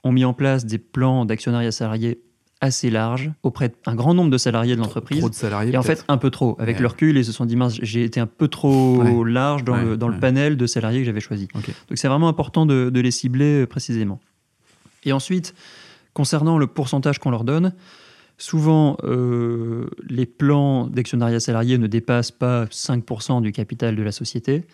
ont 0.04 0.12
mis 0.12 0.26
en 0.26 0.34
place 0.34 0.66
des 0.66 0.80
plans 0.80 1.26
d'actionnariat 1.26 1.72
salarié 1.72 2.22
assez 2.60 2.90
larges 2.90 3.32
auprès 3.44 3.74
d'un 3.86 3.94
grand 3.94 4.14
nombre 4.14 4.32
de 4.32 4.38
salariés 4.38 4.76
de 4.76 4.82
l'entreprise. 4.82 5.20
Trop 5.20 5.30
de 5.30 5.36
salariés. 5.36 5.74
Et 5.74 5.78
en 5.78 5.84
fait, 5.84 6.04
un 6.08 6.18
peu 6.18 6.30
trop. 6.30 6.56
Avec 6.60 6.80
le 6.80 6.88
recul, 6.88 7.18
ils 7.18 7.26
se 7.26 7.34
sont 7.34 7.46
dit, 7.46 7.56
mince, 7.56 7.78
j'ai 7.82 8.04
été 8.04 8.20
un 8.20 8.26
peu 8.26 8.48
trop 8.48 9.24
large 9.24 9.64
dans, 9.64 9.76
le, 9.76 9.98
dans 9.98 10.08
le, 10.08 10.18
panel 10.18 10.58
de 10.58 10.66
salariés 10.66 11.00
que 11.00 11.06
j'avais 11.06 11.20
choisi. 11.20 11.50
Donc 11.54 11.98
c'est 11.98 12.08
vraiment 12.08 12.30
important 12.30 12.66
de, 12.66 12.90
de, 12.90 13.00
les 13.02 13.12
cibler 13.12 13.62
euh, 13.62 13.68
précisément. 13.68 14.20
Et 15.06 15.14
ensuite, 15.14 15.54
concernant 16.14 16.58
le 16.58 16.68
pourcentage 16.68 17.20
qu'on 17.20 17.32
leur 17.32 17.44
donne, 17.44 17.74
souvent 18.38 18.98
les 19.04 20.26
plans 20.26 20.88
d'actionnariat 20.88 21.40
salarié 21.40 21.78
ne 21.78 21.88
dépassent 21.88 22.32
pas 22.32 22.66
5% 22.66 23.42
du 23.42 23.52
capital 23.52 23.96
de 23.96 24.04
la 24.04 24.12
société 24.12 24.66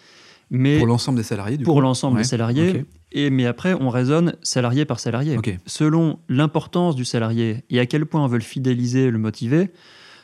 pour 0.49 0.87
l'ensemble 0.87 1.17
des 1.17 1.23
salariés 1.23 1.57
Pour 1.59 1.81
l'ensemble 1.81 2.17
des 2.17 2.23
salariés. 2.23 2.85
Et, 3.11 3.29
mais 3.29 3.45
après, 3.45 3.73
on 3.73 3.89
raisonne 3.89 4.35
salarié 4.41 4.85
par 4.85 4.99
salarié. 4.99 5.37
Selon 5.65 6.19
l'importance 6.27 6.95
du 6.95 7.05
salarié 7.05 7.63
et 7.69 7.79
à 7.79 7.85
quel 7.85 8.05
point 8.05 8.23
on 8.23 8.27
veut 8.27 8.37
le 8.37 8.43
fidéliser, 8.43 9.11
le 9.11 9.17
motiver, 9.17 9.71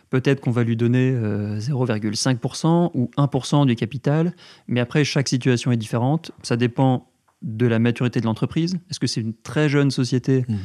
peut-être 0.09 0.41
qu'on 0.41 0.51
va 0.51 0.63
lui 0.63 0.75
donner 0.75 1.11
0,5% 1.11 2.67
euh, 2.67 2.89
ou 2.93 3.09
1% 3.17 3.65
du 3.65 3.75
capital. 3.75 4.33
Mais 4.67 4.79
après, 4.79 5.03
chaque 5.03 5.27
situation 5.27 5.71
est 5.71 5.77
différente. 5.77 6.31
Ça 6.41 6.57
dépend 6.57 7.07
de 7.41 7.67
la 7.67 7.79
maturité 7.79 8.19
de 8.19 8.25
l'entreprise? 8.25 8.77
Est-ce 8.89 8.99
que 8.99 9.07
c'est 9.07 9.21
une 9.21 9.33
très 9.33 9.69
jeune 9.69 9.91
société 9.91 10.45
hmm 10.47 10.55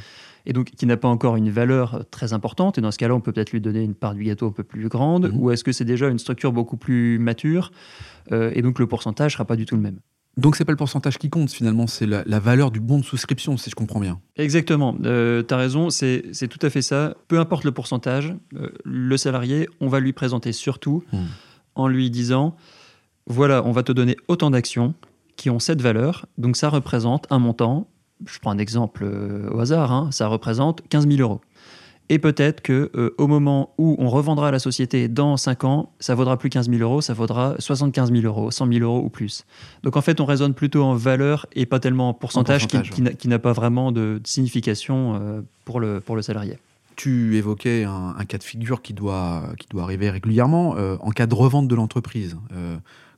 et 0.46 0.52
donc 0.52 0.70
qui 0.70 0.87
n'a 0.87 0.96
pas 0.96 1.08
encore 1.08 1.37
une 1.37 1.50
valeur 1.50 2.05
très 2.11 2.32
importante. 2.32 2.78
Et 2.78 2.81
dans 2.81 2.90
ce 2.90 2.99
cas-là, 2.99 3.14
on 3.14 3.20
peut 3.20 3.32
peut-être 3.32 3.52
lui 3.52 3.61
donner 3.61 3.82
une 3.82 3.94
part 3.94 4.14
du 4.14 4.25
gâteau 4.25 4.49
un 4.49 4.52
peu 4.52 4.64
plus 4.64 4.88
grande. 4.88 5.31
Mhm. 5.31 5.38
Ou 5.38 5.50
est-ce 5.50 5.64
que 5.64 5.72
c'est 5.72 5.84
déjà 5.84 6.08
une 6.08 6.19
structure 6.19 6.52
beaucoup 6.52 6.76
plus 6.76 7.19
mature 7.19 7.72
euh, 8.32 8.50
Et 8.55 8.62
donc 8.62 8.78
le 8.78 8.87
pourcentage 8.87 9.32
sera 9.32 9.44
pas 9.44 9.56
du 9.56 9.67
tout 9.67 9.76
le 9.76 9.82
même? 9.82 10.00
Donc 10.37 10.56
c'est 10.56 10.64
pas 10.64 10.72
le 10.72 10.76
pourcentage 10.76 11.19
qui 11.19 11.28
compte 11.28 11.50
finalement, 11.50 11.87
c'est 11.88 12.06
la, 12.06 12.38
valeur 12.38 12.70
du 12.70 12.81
bon 12.81 12.99
de 12.99 13.05
souscription, 13.05 13.56
si 13.56 13.69
je 13.69 13.75
comprends 13.75 13.99
bien. 13.99 14.20
Exactement, 14.37 14.96
euh, 15.05 15.43
tu 15.43 15.52
as 15.52 15.56
raison, 15.56 15.90
c'est 15.90 16.23
tout 16.49 16.64
à 16.64 16.70
fait 16.70 16.82
ça. 16.82 17.16
Peu 17.26 17.40
importe 17.40 17.64
le 17.64 17.73
pourcentage, 17.73 18.34
euh, 18.55 18.70
le 18.84 19.16
salarié, 19.16 19.69
on 19.81 19.88
va 19.88 19.99
lui 19.99 20.12
présenter 20.12 20.52
surtout 20.52 21.02
hmm. 21.12 21.25
en 21.75 21.88
lui 21.88 22.11
disant, 22.11 22.55
voilà, 23.26 23.64
on 23.66 23.73
va 23.73 23.82
te 23.82 23.90
donner 23.90 24.16
autant 24.28 24.50
d'actions 24.50 24.94
qui 25.40 25.48
ont 25.48 25.58
cette 25.58 25.81
valeur, 25.81 26.26
donc 26.37 26.54
ça 26.54 26.69
représente 26.69 27.26
un 27.31 27.38
montant, 27.38 27.88
je 28.26 28.38
prends 28.40 28.50
un 28.50 28.58
exemple 28.58 29.04
euh, 29.04 29.48
au 29.50 29.60
hasard, 29.60 29.90
hein, 29.90 30.10
ça 30.12 30.26
représente 30.26 30.87
15 30.90 31.08
000 31.08 31.19
euros. 31.22 31.40
Et 32.10 32.19
peut-être 32.19 32.60
que 32.60 32.90
euh, 32.94 33.14
au 33.16 33.26
moment 33.26 33.72
où 33.78 33.96
on 33.98 34.10
revendra 34.10 34.50
la 34.50 34.58
société 34.58 35.08
dans 35.08 35.38
5 35.38 35.64
ans, 35.64 35.94
ça 35.98 36.14
vaudra 36.14 36.37
plus 36.37 36.50
15 36.50 36.69
000 36.69 36.82
euros, 36.82 37.00
ça 37.00 37.14
vaudra 37.14 37.54
75 37.58 38.12
000 38.12 38.25
euros, 38.26 38.50
100 38.50 38.70
000 38.70 38.84
euros 38.84 39.02
ou 39.02 39.08
plus. 39.08 39.46
Donc 39.82 39.96
en 39.96 40.02
fait, 40.02 40.20
on 40.20 40.26
raisonne 40.26 40.52
plutôt 40.52 40.82
en 40.82 40.94
valeur 40.94 41.46
et 41.54 41.64
pas 41.64 41.81
tellement 41.81 42.10
en 42.10 42.12
pourcentage, 42.12 42.66
qui, 42.66 43.28
n'a 43.28 43.38
pas 43.38 43.54
vraiment 43.54 43.92
de, 43.92 44.20
signification 44.25 45.14
euh, 45.14 45.40
pour, 45.64 45.81
le, 45.81 46.00
pour 46.00 46.16
le 46.16 46.22
salarié. 46.22 46.58
Tu 46.96 47.38
évoquais 47.38 47.84
un, 47.84 48.26
cas 48.28 48.37
de 48.37 48.42
figure 48.42 48.82
qui 48.82 48.92
doit, 48.92 49.44
qui 49.58 49.66
doit 49.69 49.84
arriver 49.84 50.10
régulièrement 50.10 50.72
en 51.00 51.10
cas 51.12 51.26
de 51.26 51.34
revente 51.34 51.66
de 51.66 51.75
l'entreprise 51.75 52.37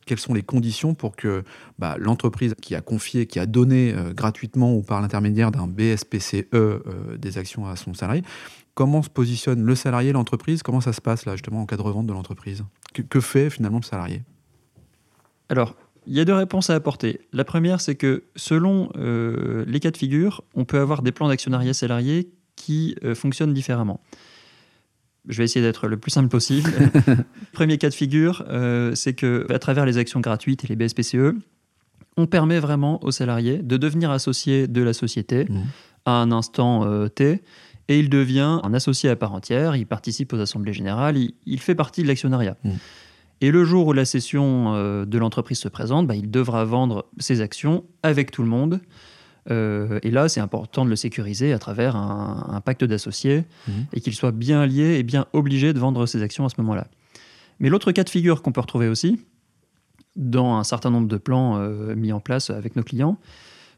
quelles 0.06 0.18
sont 0.18 0.34
les 0.34 0.42
conditions 0.42 0.94
pour 0.94 1.16
que 1.16 1.44
bah, 1.78 1.96
l'entreprise 1.98 2.54
qui 2.60 2.74
a 2.74 2.80
confié, 2.80 3.26
qui 3.26 3.38
a 3.38 3.46
donné 3.46 3.94
euh, 3.94 4.12
gratuitement 4.12 4.74
ou 4.74 4.82
par 4.82 5.00
l'intermédiaire 5.00 5.50
d'un 5.50 5.66
BSPCE 5.66 6.46
euh, 6.54 6.80
des 7.18 7.38
actions 7.38 7.66
à 7.66 7.76
son 7.76 7.94
salarié, 7.94 8.22
comment 8.74 9.02
se 9.02 9.10
positionne 9.10 9.62
le 9.62 9.74
salarié, 9.74 10.12
l'entreprise? 10.12 10.62
Comment 10.62 10.80
ça 10.80 10.92
se 10.92 11.00
passe 11.00 11.24
là 11.26 11.32
justement 11.32 11.62
en 11.62 11.66
cas 11.66 11.76
de 11.76 11.82
revente 11.82 12.06
de 12.06 12.12
l'entreprise? 12.12 12.64
Que, 12.92 13.20
fait 13.20 13.48
finalement 13.48 13.78
le 13.78 13.84
salarié? 13.84 14.22
Alors, 15.48 15.76
il 16.06 16.14
y 16.14 16.20
a 16.20 16.24
deux 16.24 16.34
réponses 16.34 16.68
à 16.70 16.74
apporter. 16.74 17.20
La 17.32 17.44
première, 17.44 17.80
c'est 17.80 17.94
que 17.94 18.24
selon 18.36 18.90
euh, 18.96 19.64
les 19.66 19.80
cas 19.80 19.90
de 19.90 19.96
figure, 19.96 20.42
on 20.54 20.64
peut 20.64 20.78
avoir 20.78 21.02
des 21.02 21.12
plans 21.12 21.28
d'actionnariat 21.28 21.74
salarié 21.74 22.30
qui 22.56 22.96
fonctionnent 23.14 23.54
différemment. 23.54 24.00
Je 25.28 25.38
vais 25.38 25.44
essayer 25.44 25.64
d'être 25.64 25.86
le 25.86 25.96
plus 25.96 26.10
simple 26.10 26.28
possible. 26.28 26.70
Premier 27.52 27.78
cas 27.78 27.88
de 27.88 27.94
figure, 27.94 28.44
euh, 28.48 28.94
c'est 28.94 29.14
que 29.14 29.46
à 29.50 29.58
travers 29.58 29.86
les 29.86 29.98
actions 29.98 30.20
gratuites 30.20 30.64
et 30.64 30.68
les 30.68 30.76
BSPCE, 30.76 31.34
on 32.16 32.26
permet 32.26 32.58
vraiment 32.58 33.02
aux 33.04 33.12
salariés 33.12 33.58
de 33.58 33.76
devenir 33.76 34.10
associé 34.10 34.66
de 34.66 34.82
la 34.82 34.92
société 34.92 35.44
mmh. 35.44 35.60
à 36.06 36.12
un 36.12 36.32
instant 36.32 36.84
euh, 36.84 37.08
T, 37.08 37.42
et 37.88 37.98
il 37.98 38.10
devient 38.10 38.60
un 38.62 38.74
associé 38.74 39.10
à 39.10 39.16
part 39.16 39.32
entière. 39.32 39.76
Il 39.76 39.86
participe 39.86 40.32
aux 40.32 40.40
assemblées 40.40 40.72
générales, 40.72 41.16
il, 41.16 41.60
fait 41.60 41.74
partie 41.74 42.02
de 42.02 42.08
l'actionnariat. 42.08 42.56
Mmh. 42.64 42.70
Et 43.42 43.50
le 43.50 43.64
jour 43.64 43.88
où 43.88 43.92
la 43.92 44.04
cession 44.04 44.74
euh, 44.74 45.04
de 45.04 45.18
l'entreprise 45.18 45.58
se 45.58 45.68
présente, 45.68 46.06
bah, 46.06 46.14
il 46.14 46.30
devra 46.30 46.64
vendre 46.64 47.06
ses 47.18 47.40
actions 47.40 47.84
avec 48.02 48.30
tout 48.30 48.42
le 48.42 48.48
monde 48.48 48.80
euh, 49.50 49.98
et 50.02 50.10
là, 50.10 50.28
c'est 50.28 50.40
important 50.40 50.84
de 50.84 50.90
le 50.90 50.96
sécuriser 50.96 51.52
à 51.52 51.58
travers 51.58 51.96
un, 51.96 52.60
pacte 52.64 52.84
d'associés 52.84 53.44
mhm. 53.66 53.86
et 53.92 54.00
qu'il 54.00 54.14
soit 54.14 54.32
bien 54.32 54.66
lié 54.66 54.98
et 54.98 55.02
bien 55.02 55.26
obligé 55.32 55.72
de 55.72 55.78
vendre 55.78 56.06
ses 56.06 56.22
actions 56.22 56.44
à 56.44 56.48
ce 56.48 56.54
moment-là. 56.58 56.86
Mais 57.58 57.68
l'autre 57.68 57.92
cas 57.92 58.04
de 58.04 58.10
figure 58.10 58.42
qu'on 58.42 58.52
peut 58.52 58.60
retrouver 58.60 58.88
aussi, 58.88 59.20
dans 60.16 60.56
un 60.56 60.64
certain 60.64 60.90
nombre 60.90 61.08
de 61.08 61.16
plans 61.16 61.58
euh, 61.58 61.94
mis 61.94 62.12
en 62.12 62.20
place 62.20 62.50
avec 62.50 62.76
nos 62.76 62.82
clients, 62.82 63.18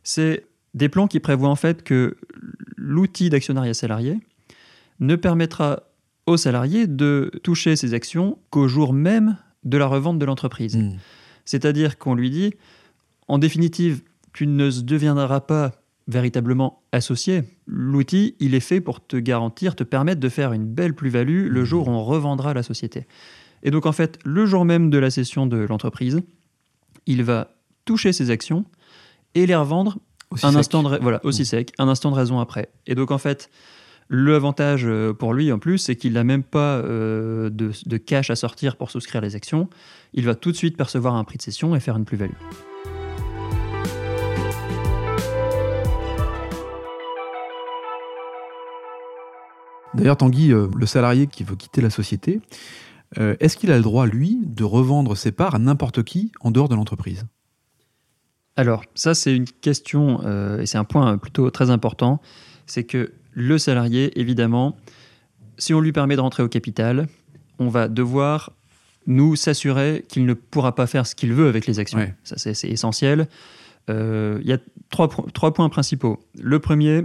c'est 0.03 0.45
des 0.75 0.89
plans 0.89 1.07
qui 1.07 1.21
prévoient 1.21 1.49
en 1.49 1.57
fait 1.57 1.83
que 1.83 2.17
l'outil 2.77 3.31
d'actionnariat 3.31 3.75
salarié 3.75 4.19
ne 5.01 5.17
permettra 5.17 5.85
aux 6.27 6.37
salariés 6.37 6.87
de 6.87 7.31
toucher 7.43 7.77
ses 7.77 7.95
actions 7.95 8.39
qu'au 8.51 8.69
jour 8.69 8.93
même 8.93 9.37
de 9.65 9.79
la 9.79 9.87
revente 9.87 10.19
de 10.19 10.25
l'entreprise. 10.25 10.77
Mhm. 10.77 10.99
C'est-à-dire 11.45 11.99
qu'on 11.99 12.15
lui 12.15 12.31
dit, 12.31 12.55
en 13.29 13.39
définitive, 13.39 14.03
tu 14.35 14.47
ne 14.47 14.69
deviendras 14.69 15.41
pas 15.41 15.73
véritablement 16.07 16.83
associé. 16.93 17.45
L'outil, 17.67 18.35
il 18.41 18.55
est 18.55 18.61
fait 18.61 18.83
pour 18.83 19.07
te 19.07 19.17
garantir, 19.17 19.75
te 19.75 19.85
permettre 19.85 20.21
de 20.21 20.29
faire 20.29 20.53
une 20.53 20.67
belle 20.67 20.95
plus-value 20.95 21.49
le 21.49 21.63
mmh. 21.63 21.65
jour 21.65 21.89
où 21.89 21.93
on 21.93 22.05
revendra 22.05 22.53
la 22.53 22.63
société. 22.63 23.07
Et 23.63 23.71
donc 23.71 23.87
en 23.87 23.93
fait, 23.93 24.19
le 24.25 24.45
jour 24.45 24.67
même 24.67 24.91
de 24.91 24.99
la 24.99 25.11
cession 25.11 25.47
de 25.47 25.57
l'entreprise, 25.57 26.21
il 27.07 27.23
va 27.23 27.57
toucher 27.87 28.13
ses 28.13 28.31
actions 28.31 28.67
et 29.35 29.47
les 29.47 29.55
revendre 29.55 29.99
aussi 30.31 30.45
un 30.45 30.51
sec. 30.51 30.59
instant 30.59 30.83
de 30.83 30.99
voilà, 31.01 31.21
aussi 31.25 31.43
mmh. 31.43 31.47
sec, 31.47 31.73
un 31.79 31.89
instant 31.89 32.11
de 32.11 32.17
raison 32.17 32.41
après. 32.41 32.69
Et 32.87 32.95
donc 32.95 33.11
en 33.11 33.19
fait, 33.19 33.51
L'avantage 34.11 34.87
pour 35.19 35.33
lui, 35.33 35.51
en 35.51 35.59
plus, 35.59 35.79
c'est 35.79 35.97
qu'il 35.97 36.13
n'a 36.13 36.25
même 36.25 36.43
pas 36.43 36.83
de, 36.83 37.49
de, 37.49 37.97
cash 37.97 38.29
à 38.29 38.37
sortir 38.37 38.77
pour 38.77 38.91
souscrire 38.91 39.23
les 39.23 39.35
actions. 39.35 39.71
Il 40.13 40.27
va 40.27 40.35
tout 40.35 40.53
de 40.53 40.57
suite 40.57 40.77
percevoir 40.77 41.15
un 41.15 41.25
prix 41.25 41.39
de 41.39 41.43
cession 41.43 41.75
et 41.75 41.81
faire 41.81 41.97
une 41.97 42.05
plus-value. 42.05 42.37
D'ailleurs, 49.95 50.17
Tanguy, 50.17 50.53
euh, 50.53 50.69
le 50.77 50.87
salarié 50.87 51.29
qui 51.29 51.45
veut 51.45 51.55
quitter 51.55 51.81
la 51.81 51.91
société, 51.91 52.41
euh, 53.19 53.37
est-ce 53.39 53.57
qu'il 53.57 53.71
a 53.71 53.77
le 53.77 53.83
droit, 53.83 54.07
lui, 54.07 54.41
de 54.45 54.65
revendre 54.65 55.17
ses 55.17 55.31
parts 55.31 55.55
à 55.55 55.59
n'importe 55.61 56.03
qui 56.03 56.33
en 56.41 56.51
dehors 56.51 56.69
de 56.69 56.75
l'entreprise? 56.75 57.25
Alors, 58.57 58.85
ça, 58.95 59.15
c'est 59.15 59.35
une 59.35 59.45
question, 59.45 60.21
euh, 60.25 60.61
et 60.61 60.67
c'est 60.67 60.79
un 60.79 60.85
point 60.85 61.17
plutôt 61.17 61.49
très 61.51 61.71
important, 61.71 62.21
c'est 62.67 62.85
que 62.85 63.13
le 63.33 63.57
salarié, 63.57 64.19
évidemment, 64.19 64.77
si 65.59 65.75
on 65.75 65.81
lui 65.81 65.93
permet 65.93 66.17
de 66.17 66.21
rentrer 66.21 66.43
au 66.43 66.49
capital, 66.49 67.07
on 67.61 67.69
va 67.69 67.87
devoir 67.87 68.51
nous 69.07 69.37
s'assurer 69.37 70.05
qu'il 70.09 70.25
ne 70.25 70.35
pourra 70.35 70.75
pas 70.75 70.89
faire 70.89 71.07
ce 71.07 71.15
qu'il 71.15 71.33
veut 71.35 71.47
avec 71.47 71.67
les 71.67 71.79
actions. 71.79 72.01
Ça, 72.25 72.37
c'est 72.37 72.69
essentiel. 72.69 73.29
Il 73.89 74.43
y 74.45 74.53
a 74.53 74.59
trois, 74.89 75.09
trois 75.35 75.53
points 75.53 75.69
principaux. 75.69 76.21
Le 76.41 76.59
premier, 76.59 77.03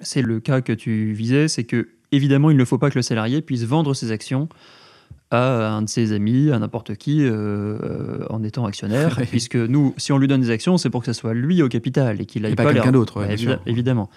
c'est 0.00 0.22
le 0.22 0.38
cas 0.38 0.60
que 0.60 0.72
tu 0.72 1.12
visais, 1.12 1.48
c'est 1.48 1.64
que 1.64 1.88
évidemment, 2.14 2.50
il 2.50 2.56
ne 2.56 2.64
faut 2.64 2.78
pas 2.78 2.90
que 2.90 2.98
le 2.98 3.02
salarié 3.02 3.42
puisse 3.42 3.64
vendre 3.64 3.94
ses 3.94 4.10
actions 4.12 4.48
à 5.30 5.68
un 5.68 5.82
de 5.82 5.88
ses 5.88 6.12
amis, 6.12 6.50
à 6.50 6.58
n'importe 6.58 6.94
qui, 6.96 7.24
euh, 7.24 7.30
euh, 7.82 8.26
en 8.30 8.42
étant 8.42 8.66
actionnaire, 8.66 9.20
puisque 9.30 9.56
nous, 9.56 9.94
si 9.96 10.12
on 10.12 10.18
lui 10.18 10.28
donne 10.28 10.40
des 10.40 10.50
actions, 10.50 10.78
c'est 10.78 10.90
pour 10.90 11.00
que 11.00 11.06
ce 11.06 11.12
soit 11.12 11.34
lui 11.34 11.62
au 11.62 11.68
capital 11.68 12.20
et 12.20 12.26
qu'il 12.26 12.46
aille 12.46 12.54
pas, 12.54 12.72
quelqu'un 12.72 12.92
d'autre. 12.92 13.26
évidemment. 13.66 14.10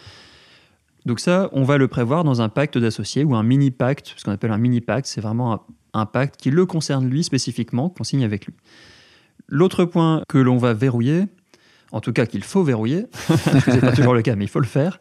Donc 1.06 1.20
ça, 1.22 1.50
on 1.54 1.64
va 1.64 1.78
le 1.78 1.88
prévoir 1.88 2.24
dans 2.24 2.42
un 2.42 2.50
pacte 2.50 2.78
d'associés 2.78 3.24
ou 3.24 3.36
un 3.36 3.44
mini-pacte, 3.44 4.14
ce 4.18 4.26
qu'on 4.26 4.32
appelle 4.32 4.52
un 4.52 4.58
mini-pacte, 4.58 5.08
c'est 5.08 5.22
vraiment 5.22 5.66
un, 5.94 6.06
pacte 6.06 6.36
qui 6.36 6.52
le 6.52 6.66
concerne 6.66 7.10
lui 7.10 7.24
spécifiquement, 7.24 7.90
qu'on 7.90 8.04
signe 8.04 8.26
avec 8.26 8.46
lui. 8.46 8.54
L'autre 9.48 9.86
point 9.86 10.22
que 10.28 10.38
l'on 10.38 10.58
va 10.58 10.74
verrouiller, 10.74 11.24
en 11.94 12.02
tout 12.02 12.12
cas 12.12 12.26
qu'il 12.26 12.44
faut 12.44 12.62
verrouiller, 12.62 13.06
ce 13.14 13.72
n'est 13.72 13.80
pas 13.80 13.94
toujours 13.94 14.14
le 14.14 14.22
cas, 14.22 14.36
mais 14.36 14.44
il 14.44 14.50
faut 14.50 14.60
le 14.60 14.66
faire, 14.66 15.00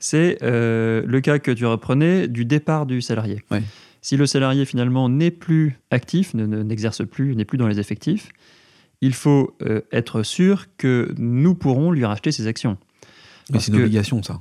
c'est 0.00 0.38
euh, 0.42 1.02
le 1.06 1.20
cas 1.20 1.38
que 1.38 1.50
tu 1.50 1.66
reprenais 1.66 2.26
du 2.26 2.44
départ 2.44 2.86
du 2.86 3.00
salarié. 3.02 3.44
Si 4.02 4.16
le 4.16 4.26
salarié 4.26 4.64
finalement 4.64 5.10
n'est 5.10 5.30
plus 5.30 5.78
actif, 5.90 6.34
n'exerce 6.34 7.06
plus, 7.06 7.36
n'est 7.36 7.44
plus 7.44 7.58
dans 7.58 7.68
les 7.68 7.78
effectifs, 7.78 8.30
il 9.02 9.12
faut 9.12 9.54
euh, 9.62 9.82
être 9.92 10.22
sûr 10.22 10.66
que 10.78 11.14
nous 11.18 11.54
pourrons 11.54 11.92
lui 11.92 12.04
racheter 12.04 12.32
ses 12.32 12.46
actions. 12.46 12.78
Mais 13.52 13.60
c'est 13.60 13.72
une 13.72 13.78
obligation, 13.78 14.22
ça. 14.22 14.40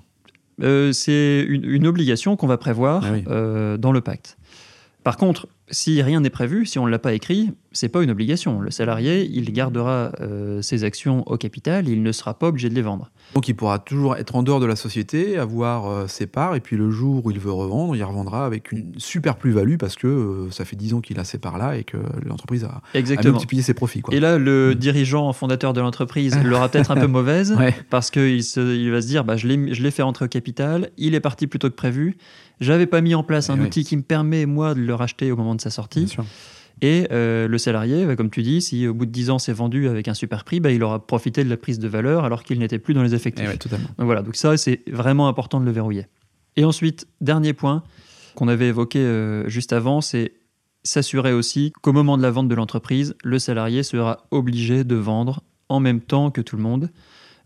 Euh, 0.61 0.91
c'est 0.91 1.45
une, 1.47 1.87
obligation 1.87 2.35
qu'on 2.35 2.47
va 2.47 2.57
prévoir 2.57 3.05
ah 3.05 3.77
dans 3.77 3.91
le 3.91 4.01
pacte. 4.01 4.37
Par 5.03 5.17
contre, 5.17 5.47
si 5.71 6.01
rien 6.01 6.21
n'est 6.21 6.29
prévu, 6.29 6.65
si 6.65 6.79
on 6.79 6.85
ne 6.85 6.91
l'a 6.91 6.99
pas 6.99 7.13
écrit, 7.13 7.51
c'est 7.71 7.89
pas 7.89 8.01
une 8.01 8.11
obligation. 8.11 8.59
Le 8.61 8.71
salarié, 8.71 9.29
il 9.31 9.51
gardera 9.53 10.11
euh, 10.21 10.61
ses 10.61 10.83
actions 10.83 11.23
au 11.27 11.37
capital, 11.37 11.87
il 11.87 12.01
ne 12.01 12.11
sera 12.11 12.33
pas 12.33 12.47
obligé 12.47 12.69
de 12.69 12.75
les 12.75 12.81
vendre. 12.81 13.11
Donc 13.35 13.47
il 13.47 13.55
pourra 13.55 13.79
toujours 13.79 14.15
être 14.15 14.35
en 14.35 14.43
dehors 14.43 14.59
de 14.59 14.65
la 14.65 14.75
société, 14.75 15.37
avoir 15.37 15.87
euh, 15.87 16.07
ses 16.07 16.27
parts, 16.27 16.55
et 16.55 16.59
puis 16.59 16.77
le 16.77 16.89
jour 16.89 17.25
où 17.25 17.31
il 17.31 17.39
veut 17.39 17.51
revendre, 17.51 17.95
il 17.95 18.03
revendra 18.03 18.45
avec 18.45 18.71
une 18.71 18.93
super 18.97 19.35
plus-value 19.35 19.77
parce 19.77 19.95
que 19.95 20.07
euh, 20.07 20.51
ça 20.51 20.65
fait 20.65 20.75
10 20.75 20.95
ans 20.95 21.01
qu'il 21.01 21.19
a 21.19 21.23
ses 21.23 21.37
parts-là 21.37 21.77
et 21.77 21.83
que 21.83 21.97
l'entreprise 22.25 22.63
a, 22.65 22.81
multiplié 23.29 23.61
ses 23.61 23.73
profits. 23.73 24.01
Et 24.11 24.19
là, 24.19 24.37
le 24.37 24.71
mm. 24.71 24.75
dirigeant 24.75 25.31
fondateur 25.33 25.73
de 25.73 25.81
l'entreprise 25.81 26.37
l'aura 26.43 26.69
peut-être 26.69 26.91
un 26.91 26.95
peu 26.95 27.07
mauvaise 27.07 27.55
parce 27.89 28.09
qu'il 28.09 28.39
il 28.39 28.91
va 28.91 29.01
se 29.01 29.07
dire 29.07 29.23
bah, 29.23 29.37
je 29.37 29.47
l'ai 29.47 29.91
fait 29.91 30.01
rentrer 30.01 30.25
au 30.25 30.29
capital, 30.29 30.89
il 30.97 31.13
est 31.13 31.19
parti 31.19 31.47
plus 31.47 31.59
tôt 31.59 31.69
que 31.69 31.75
prévu, 31.75 32.17
j'avais 32.59 32.87
pas 32.87 32.99
mis 33.01 33.15
en 33.15 33.23
place 33.23 33.49
un 33.49 33.59
outil 33.59 33.85
qui 33.85 33.95
me 33.95 34.01
permet, 34.01 34.45
moi, 34.45 34.73
de 34.73 34.81
le 34.81 34.93
racheter 34.93 35.31
au 35.31 35.37
moment 35.37 35.55
de 35.55 35.58
sa 35.59 35.69
sortie. 35.69 36.15
Et 36.81 37.07
euh, 37.11 37.47
le 37.47 37.57
salarié, 37.57 38.05
bah, 38.05 38.15
comme 38.15 38.29
tu 38.29 38.41
dis, 38.41 38.61
si 38.61 38.87
au 38.87 38.93
bout 38.93 39.05
de 39.05 39.11
10 39.11 39.31
ans 39.31 39.39
c'est 39.39 39.53
vendu 39.53 39.87
avec 39.87 40.07
un 40.07 40.13
super 40.13 40.43
prix, 40.43 40.59
bah, 40.59 40.71
il 40.71 40.81
aura 40.83 41.05
profité 41.05 41.43
de 41.43 41.49
la 41.49 41.57
prise 41.57 41.79
de 41.79 41.87
valeur 41.87 42.23
alors 42.23 42.43
qu'il 42.43 42.59
n'était 42.59 42.79
plus 42.79 42.93
dans 42.93 43.03
les 43.03 43.15
effectifs. 43.15 43.49
Eh 43.53 43.57
totalement. 43.57 43.89
Donc 43.97 44.05
voilà, 44.05 44.21
donc 44.21 44.35
ça 44.35 44.55
c'est 44.55 44.81
vraiment 44.89 45.27
important 45.27 45.59
de 45.59 45.65
le 45.65 45.71
verrouiller. 45.71 46.07
Et 46.55 46.63
ensuite, 46.63 47.07
dernier 47.21 47.53
point 47.53 47.83
qu'on 48.35 48.47
avait 48.47 48.67
évoqué 48.67 48.99
euh, 48.99 49.47
juste 49.49 49.73
avant, 49.73 50.01
c'est 50.01 50.33
s'assurer 50.83 51.33
aussi 51.33 51.73
qu'au 51.81 51.91
moment 51.91 52.17
de 52.17 52.21
la 52.21 52.31
vente 52.31 52.47
de 52.47 52.55
l'entreprise, 52.55 53.15
le 53.23 53.39
salarié 53.39 53.83
sera 53.83 54.25
obligé 54.31 54.85
de 54.85 54.95
vendre 54.95 55.43
en 55.67 55.81
même 55.81 55.99
temps 55.99 56.31
que 56.31 56.39
tout 56.39 56.55
le 56.55 56.63
monde. 56.63 56.89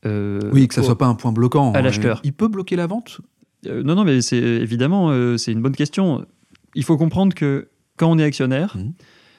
Euh, 0.05 0.39
oui, 0.51 0.67
que 0.67 0.75
ça 0.75 0.82
ne 0.82 0.86
soit 0.86 0.98
pas 0.98 1.08
un 1.08 1.15
point 1.15 1.32
bloquant. 1.32 1.72
À 1.74 1.82
l'acheteur. 1.82 2.22
Il 2.24 2.34
peut 2.34 2.48
bloquer 2.48 2.75
la 2.75 2.86
vente? 2.86 3.22
Non, 3.65 3.96
non, 3.96 4.03
mais 4.03 4.22
c'est 4.22 4.38
évidemment, 4.38 5.38
c'est 5.38 5.53
une 5.53 5.62
bonne 5.62 5.75
question. 5.75 6.25
Il 6.75 6.84
faut 6.84 6.98
comprendre 6.98 7.34
que 7.34 7.70
quand 7.97 8.12
on 8.12 8.17
est 8.17 8.23
actionnaire, 8.23 8.77
mmh 8.77 8.91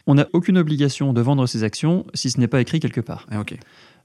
on 0.06 0.14
n'a 0.14 0.28
aucune 0.32 0.58
obligation 0.58 1.12
de 1.12 1.20
vendre 1.20 1.46
ses 1.46 1.62
actions 1.62 2.06
si 2.14 2.30
ce 2.30 2.38
n'est 2.38 2.48
pas 2.48 2.60
écrit 2.60 2.80
quelque 2.80 3.00
part. 3.00 3.26
Ah, 3.30 3.42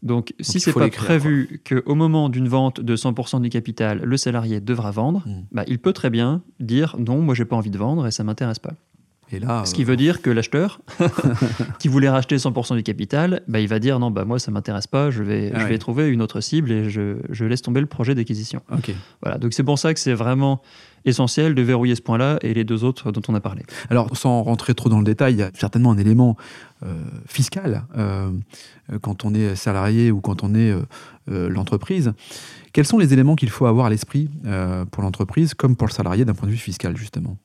Donc, 0.01 0.33
si 0.39 0.59
ce 0.59 0.69
n'est 0.69 0.73
pas 0.73 0.89
prévu 0.89 1.61
qu'au 1.67 1.95
moment 1.95 2.29
d'une 2.29 2.47
vente 2.47 2.79
de 2.79 2.95
100% 2.95 3.41
du 3.41 3.49
capital, 3.49 4.01
le 4.03 4.17
salarié 4.17 4.61
devra 4.61 4.91
vendre, 4.91 5.23
hmm. 5.25 5.43
bah, 5.51 5.63
il 5.67 5.79
peut 5.79 5.93
très 5.93 6.09
bien 6.09 6.41
dire 6.59 6.95
non, 6.99 7.21
moi 7.21 7.35
j'ai 7.35 7.45
pas 7.45 7.55
envie 7.55 7.69
de 7.69 7.77
vendre 7.77 8.07
et 8.07 8.11
ça 8.11 8.23
m'intéresse 8.23 8.59
pas. 8.59 8.73
Et 9.31 9.39
là, 9.39 9.63
Ce 9.65 9.73
qui 9.73 9.83
veut 9.83 9.95
dire 9.95 10.21
que 10.21 10.29
l'acheteur, 10.29 10.81
qui 11.79 11.87
voulait 11.87 12.09
racheter 12.09 12.37
100% 12.37 12.75
du 12.75 12.83
capital, 12.83 13.41
bah, 13.47 13.59
il 13.59 13.67
va 13.67 13.79
dire 13.79 13.99
non, 13.99 14.11
bah, 14.11 14.25
moi 14.25 14.39
ça 14.39 14.51
m'intéresse 14.51 14.87
pas, 14.87 15.11
je 15.11 15.23
vais, 15.23 15.51
ah 15.53 15.59
je 15.59 15.65
vais 15.65 15.77
trouver 15.77 16.07
une 16.07 16.21
autre 16.21 16.41
cible 16.41 16.71
et 16.71 16.89
je, 16.89 17.17
je 17.29 17.45
laisse 17.45 17.61
tomber 17.61 17.79
le 17.81 17.85
projet 17.85 18.15
d'acquisition. 18.15 18.61
Voilà, 19.21 19.37
donc 19.37 19.53
c'est 19.53 19.63
pour 19.63 19.77
ça 19.77 19.93
que 19.93 19.99
c'est 19.99 20.13
vraiment 20.13 20.61
essentiel 21.05 21.55
de 21.55 21.61
verrouiller 21.61 21.95
ce 21.95 22.01
point-là 22.01 22.39
et 22.41 22.53
les 22.53 22.63
deux 22.63 22.83
autres 22.83 23.11
dont 23.11 23.21
on 23.27 23.35
a 23.35 23.39
parlé. 23.39 23.63
Alors, 23.89 24.15
sans 24.17 24.43
rentrer 24.43 24.73
trop 24.73 24.89
dans 24.89 24.99
le 24.99 25.05
détail, 25.05 25.33
il 25.33 25.39
y 25.39 25.43
a 25.43 25.51
certainement 25.53 25.91
un 25.91 25.97
élément 25.97 26.35
euh, 26.83 27.03
fiscal 27.25 27.85
euh, 27.97 28.31
quand 29.01 29.25
on 29.25 29.33
est 29.33 29.55
salarié 29.55 30.11
ou 30.11 30.21
quand 30.21 30.43
on 30.43 30.53
est 30.55 30.71
euh, 30.71 31.49
l'entreprise. 31.49 32.13
Quels 32.73 32.85
sont 32.85 32.97
les 32.97 33.13
éléments 33.13 33.35
qu'il 33.35 33.49
faut 33.49 33.65
avoir 33.65 33.87
à 33.87 33.89
l'esprit 33.89 34.29
pour 34.91 35.01
l'entreprise 35.01 35.53
comme 35.53 35.75
pour 35.75 35.87
le 35.87 35.93
salarié 35.93 36.23
d'un 36.23 36.33
point 36.33 36.47
de 36.47 36.51
vue 36.51 36.57
fiscal, 36.57 36.95
justement? 36.95 37.37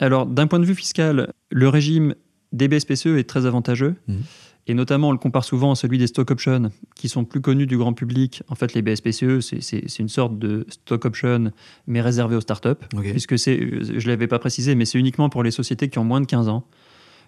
Alors, 0.00 0.26
d'un 0.26 0.46
point 0.46 0.58
de 0.58 0.64
vue 0.64 0.74
fiscal, 0.74 1.32
le 1.50 1.68
régime 1.68 2.14
des 2.52 2.66
BSPCE 2.66 3.06
est 3.18 3.28
très 3.28 3.46
avantageux. 3.46 3.94
Mmh. 4.08 4.16
Et 4.66 4.74
notamment, 4.74 5.08
on 5.08 5.12
le 5.12 5.18
compare 5.18 5.44
souvent 5.44 5.72
à 5.72 5.74
celui 5.74 5.98
des 5.98 6.06
stock 6.06 6.30
options, 6.30 6.70
qui 6.94 7.08
sont 7.08 7.24
plus 7.24 7.40
connus 7.40 7.66
du 7.66 7.76
grand 7.76 7.92
public. 7.92 8.42
En 8.48 8.54
fait, 8.54 8.74
les 8.74 8.82
BSPCE, 8.82 9.40
c'est 9.40 9.98
une 9.98 10.08
sorte 10.08 10.38
de 10.38 10.66
stock 10.68 11.04
option, 11.04 11.52
mais 11.86 12.00
réservé 12.00 12.36
aux 12.36 12.40
startups. 12.40 12.68
Puisque 13.00 13.38
c'est, 13.38 13.58
je 13.58 13.92
ne 13.92 14.06
l'avais 14.06 14.26
pas 14.26 14.38
précisé, 14.38 14.74
mais 14.74 14.84
c'est 14.84 14.98
uniquement 14.98 15.28
pour 15.28 15.42
les 15.42 15.50
sociétés 15.50 15.88
qui 15.88 15.98
ont 15.98 16.04
moins 16.04 16.20
de 16.20 16.26
15 16.26 16.48
ans. 16.48 16.66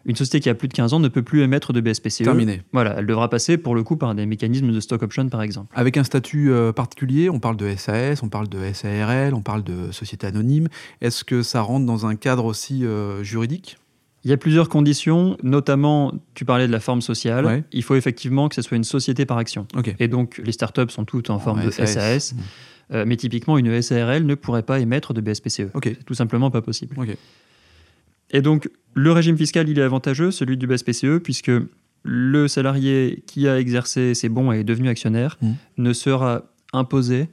Une 0.05 0.17
société 0.17 0.41
qui 0.41 0.49
a 0.49 0.55
plus 0.55 0.69
de 0.69 0.73
15 0.73 0.95
ans 0.95 1.01
ne 1.01 1.09
peut 1.09 1.23
plus 1.23 1.43
émettre 1.43 1.73
de 1.73 1.81
BSPCE. 1.81 2.25
Terminé. 2.25 2.63
Voilà, 2.73 2.97
elle 2.99 3.07
devra 3.07 3.29
passer 3.29 3.57
pour 3.57 3.75
le 3.75 3.83
coup 3.83 3.97
par 3.97 4.15
des 4.15 4.27
mécanismes 4.27 4.73
de 4.73 4.81
stock 4.81 5.03
option, 5.03 5.29
par 5.29 5.43
exemple. 5.43 5.73
Avec 5.75 5.97
un 5.97 6.05
statut 6.05 6.51
euh, 6.51 6.73
particulier, 6.73 7.31
on 7.31 7.39
parle 7.39 7.57
de 7.57 7.75
SAS, 7.77 8.23
on 8.23 8.29
parle 8.29 8.49
de 8.49 8.59
SARL, 8.73 9.35
on 9.35 9.43
parle 9.43 9.63
de 9.63 9.93
société 9.93 10.27
anonyme. 10.27 10.69
Est-ce 11.01 11.25
que 11.25 11.43
ça 11.43 11.61
rentre 11.61 11.87
dans 11.87 12.07
un 12.07 12.17
cadre 12.17 12.45
aussi 12.45 12.85
euh, 12.85 13.23
juridique? 13.23 13.79
Il 14.25 14.31
y 14.31 14.35
a 14.35 14.37
plusieurs 14.37 14.69
conditions, 14.69 15.37
notamment, 15.43 16.13
tu 16.35 16.45
parlais 16.45 16.69
de 16.69 16.73
la 16.73 16.79
forme 16.79 17.01
sociale. 17.01 17.65
Il 17.73 17.83
faut 17.83 17.97
effectivement 17.97 18.49
que 18.49 18.55
ce 18.55 18.63
soit 18.63 18.77
une 18.77 18.85
société 18.85 19.27
par 19.27 19.37
action. 19.39 19.67
Et 19.99 20.07
donc, 20.07 20.41
les 20.45 20.53
startups 20.53 20.91
sont 20.91 21.05
toutes 21.05 21.31
en 21.31 21.39
forme 21.41 21.65
de 21.65 21.71
SAS. 21.71 22.33
Mmh. 22.33 22.37
Euh, 22.93 23.05
mais 23.07 23.17
typiquement, 23.17 23.59
une 23.59 23.81
SARL 23.81 24.25
ne 24.25 24.35
pourrait 24.35 24.63
pas 24.63 24.79
émettre 24.81 25.15
de 25.15 25.21
BSPCE. 25.21 25.71
C'est 25.83 26.05
tout 26.05 26.15
simplement 26.15 26.51
pas 26.51 26.63
possible. 26.63 26.97
Et 28.33 28.43
donc, 28.43 28.69
le 28.95 29.13
régime 29.13 29.37
fiscal, 29.37 29.69
il 29.69 29.79
est 29.79 29.83
avantageux, 29.83 30.31
celui 30.31 30.57
du 30.57 30.67
BSPCE, 30.67 31.19
puisque 31.23 31.51
le 32.03 32.49
salarié 32.49 33.23
qui 33.27 33.47
a 33.49 33.59
exercé 33.59 34.15
ses 34.15 34.29
bons 34.29 34.53
et 34.53 34.61
est 34.61 34.65
devenu 34.65 34.89
actionnaire 34.89 35.39
mmh. 35.41 35.53
ne 35.79 35.93
sera 35.93 36.43
imposé 36.73 37.29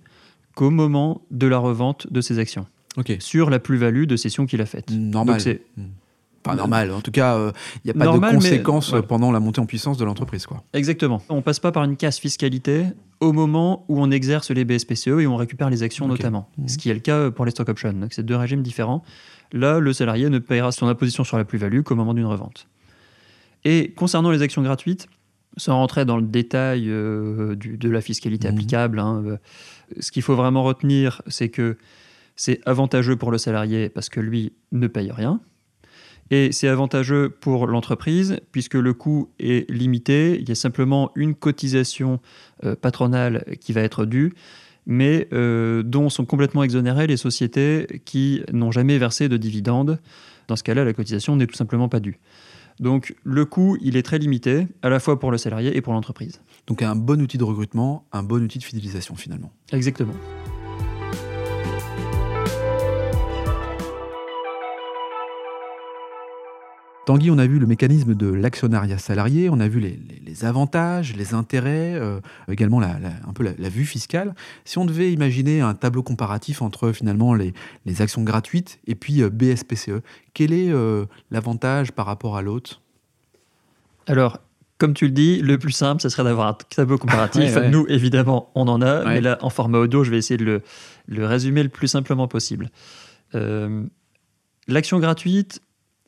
qu'au 0.56 0.70
moment 0.70 1.22
de 1.32 1.48
la 1.48 1.58
revente 1.58 2.12
de 2.12 2.22
ses 2.22 2.40
actions. 2.40 2.68
Sur 3.20 3.50
la 3.50 3.60
plus-value 3.60 4.04
de 4.04 4.18
cession 4.18 4.46
qu'il 4.46 4.62
a 4.62 4.66
faite. 4.66 4.92
Normal. 4.92 5.42
Donc, 5.42 5.60
mmh. 5.78 5.84
Pas 6.44 6.56
normal. 6.56 6.92
En 6.92 7.02
tout 7.02 7.12
cas, 7.12 7.38
il 7.38 7.42
euh, 7.42 7.52
n'y 7.84 7.92
a 7.92 7.94
pas 7.94 8.06
de 8.06 8.36
conséquences 8.36 8.94
pendant 9.08 9.32
la 9.32 9.40
montée 9.40 9.60
en 9.60 9.66
puissance 9.66 9.98
de 9.98 10.06
l'entreprise. 10.06 10.46
Quoi. 10.46 10.64
Exactement. 10.74 11.22
On 11.30 11.42
passe 11.42 11.60
pas 11.60 11.72
par 11.72 11.84
une 11.84 11.98
casse 11.98 12.20
fiscalité 12.20 12.86
au 13.20 13.34
moment 13.34 13.86
où 13.90 14.02
on 14.02 14.10
exerce 14.10 14.52
les 14.52 14.64
BSPCE 14.64 15.08
et 15.08 15.28
on 15.28 15.36
récupère 15.36 15.70
les 15.70 15.84
actions 15.84 16.08
notamment. 16.08 16.50
Mmh. 16.58 16.68
Ce 16.68 16.78
qui 16.78 16.90
est 16.90 16.94
le 16.94 17.02
cas 17.02 17.32
pour 17.32 17.46
les 17.46 17.52
stock 17.52 17.68
options. 17.70 17.94
Donc 17.94 18.14
c'est 18.14 18.24
deux 18.24 18.36
régimes 18.38 18.62
différents. 18.62 19.04
Là, 19.52 19.80
le 19.80 19.94
salarié 19.94 20.30
ne 20.30 20.40
paiera 20.40 20.72
son 20.72 20.88
imposition 20.88 21.24
sur 21.24 21.38
la 21.38 21.46
plus-value 21.46 21.82
qu'au 21.82 21.96
moment 21.96 22.14
d'une 22.14 22.26
revente. 22.26 22.68
Et 23.66 23.92
concernant 23.92 24.32
les 24.32 24.42
actions 24.42 24.62
gratuites, 24.62 25.08
sans 25.58 25.76
rentrer 25.76 26.06
dans 26.06 26.18
le 26.18 26.24
détail 26.24 26.90
euh, 26.90 27.56
de 27.56 27.90
la 27.90 28.02
fiscalité 28.02 28.48
mmh. 28.48 28.52
applicable, 28.52 29.00
hein, 29.00 29.24
euh, 29.26 29.38
ce 30.00 30.12
qu'il 30.12 30.22
faut 30.22 30.36
vraiment 30.36 30.64
retenir, 30.64 31.22
c'est 31.28 31.50
que 31.50 31.78
c'est 32.36 32.62
avantageux 32.66 33.18
pour 33.18 33.32
le 33.32 33.38
salarié 33.38 33.90
parce 33.90 34.08
que 34.08 34.20
lui 34.20 34.54
ne 34.72 34.88
paye 34.88 35.12
rien. 35.12 35.42
Et 36.32 36.52
c'est 36.52 36.68
avantageux 36.68 37.30
pour 37.30 37.68
l'entreprise 37.68 38.40
puisque 38.52 38.76
le 38.76 38.94
coût 38.94 39.30
est 39.40 39.70
limité. 39.70 40.38
Il 40.40 40.48
y 40.48 40.52
a 40.52 40.56
simplement 40.56 41.12
une 41.16 41.34
cotisation 41.34 42.20
euh, 42.64 42.76
patronale 42.76 43.44
qui 43.60 43.74
va 43.74 43.82
être 43.82 44.06
due. 44.06 44.34
Mais 44.90 45.30
dont 45.32 46.10
sont 46.10 46.26
complètement 46.26 46.64
exonérées 46.64 47.08
les 47.08 47.16
sociétés 47.16 48.02
qui 48.04 48.42
n'ont 48.52 48.72
jamais 48.72 48.98
versé 48.98 49.30
de 49.30 49.38
dividendes. 49.38 50.00
Dans 50.48 50.56
ce 50.56 50.64
cas-là, 50.64 50.84
la 50.84 50.94
cotisation 50.94 51.36
n'est 51.36 51.46
tout 51.46 51.56
simplement 51.56 51.88
pas 51.88 52.00
due. 52.00 52.20
Donc 52.80 53.16
le 53.24 53.46
coût, 53.46 53.78
il 53.82 53.98
est 53.98 54.04
très 54.04 54.18
limité, 54.18 54.68
à 54.82 54.90
la 54.90 55.00
fois 55.00 55.20
pour 55.20 55.32
le 55.32 55.38
salarié 55.38 55.78
et 55.78 55.82
pour 55.82 55.94
l'entreprise. 55.94 56.42
Donc 56.66 56.82
un 56.82 56.96
bon 56.96 57.22
outil 57.22 57.38
de 57.38 57.44
recrutement, 57.44 58.08
un 58.12 58.24
bon 58.24 58.44
outil 58.44 58.58
de 58.58 58.64
fidélisation 58.64 59.16
finalement. 59.16 59.52
Exactement. 59.72 60.14
Tanguy, 67.10 67.32
on 67.32 67.40
a 67.40 67.48
vu 67.48 67.58
le 67.58 67.66
mécanisme 67.66 68.14
de 68.14 68.28
l'actionnariat 68.28 69.00
salarié, 69.00 69.50
on 69.50 69.60
a 69.60 69.68
vu 69.68 69.80
les, 69.80 70.46
avantages, 70.46 71.16
les 71.16 71.34
intérêts, 71.34 71.96
euh, 71.96 72.20
également 72.52 72.80
la, 72.80 72.98
un 73.28 73.34
peu 73.34 73.44
la, 73.44 73.70
vue 73.70 73.86
fiscale. 73.86 74.36
Si 74.64 74.78
on 74.78 74.86
devait 74.86 75.12
imaginer 75.12 75.60
un 75.60 75.74
tableau 75.74 76.04
comparatif 76.04 76.62
entre 76.62 76.92
finalement 76.92 77.34
les, 77.34 77.52
actions 78.00 78.22
gratuites 78.22 78.80
et 78.86 78.94
puis 78.94 79.24
euh, 79.24 79.32
BSPCE, 79.32 80.04
quel 80.36 80.54
est 80.54 80.70
euh, 80.70 81.06
l'avantage 81.32 81.94
par 81.94 82.06
rapport 82.06 82.38
à 82.38 82.44
l'autre? 82.44 82.80
Alors, 84.06 84.38
comme 84.78 84.94
tu 84.94 85.06
le 85.06 85.12
dis, 85.12 85.42
le 85.42 85.58
plus 85.58 85.72
simple, 85.72 86.04
ce 86.04 86.10
serait 86.10 86.26
d'avoir 86.26 86.50
un 86.50 86.58
tableau 86.76 87.00
comparatif. 87.00 87.58
Nous, 87.72 87.88
évidemment, 87.90 88.52
on 88.54 88.68
en 88.68 88.84
a, 88.84 89.04
mais 89.06 89.22
là, 89.22 89.40
en 89.42 89.50
format 89.50 89.80
audio, 89.80 90.04
je 90.04 90.12
vais 90.12 90.20
essayer 90.20 90.38
de 90.38 90.46
le, 90.46 90.62
le 91.08 91.26
résumer 91.26 91.64
le 91.64 91.70
plus 91.70 91.88
simplement 91.88 92.28
possible. 92.28 92.70
L'action 94.68 95.00
gratuite, 95.00 95.60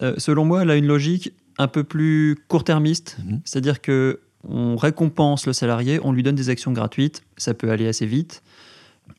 euh, 0.01 0.13
selon 0.17 0.45
moi, 0.45 0.63
elle 0.63 0.71
a 0.71 0.75
une 0.75 0.87
logique 0.87 1.33
un 1.57 1.67
peu 1.67 1.83
plus 1.83 2.37
court-termiste, 2.47 3.17
mhm. 3.23 3.41
c'est-à-dire 3.45 3.81
que 3.81 4.19
on 4.47 4.75
récompense 4.75 5.45
le 5.45 5.53
salarié, 5.53 5.99
on 6.03 6.11
lui 6.11 6.23
donne 6.23 6.35
des 6.35 6.49
actions 6.49 6.71
gratuites, 6.71 7.21
ça 7.37 7.53
peut 7.53 7.69
aller 7.69 7.87
assez 7.87 8.07
vite. 8.07 8.41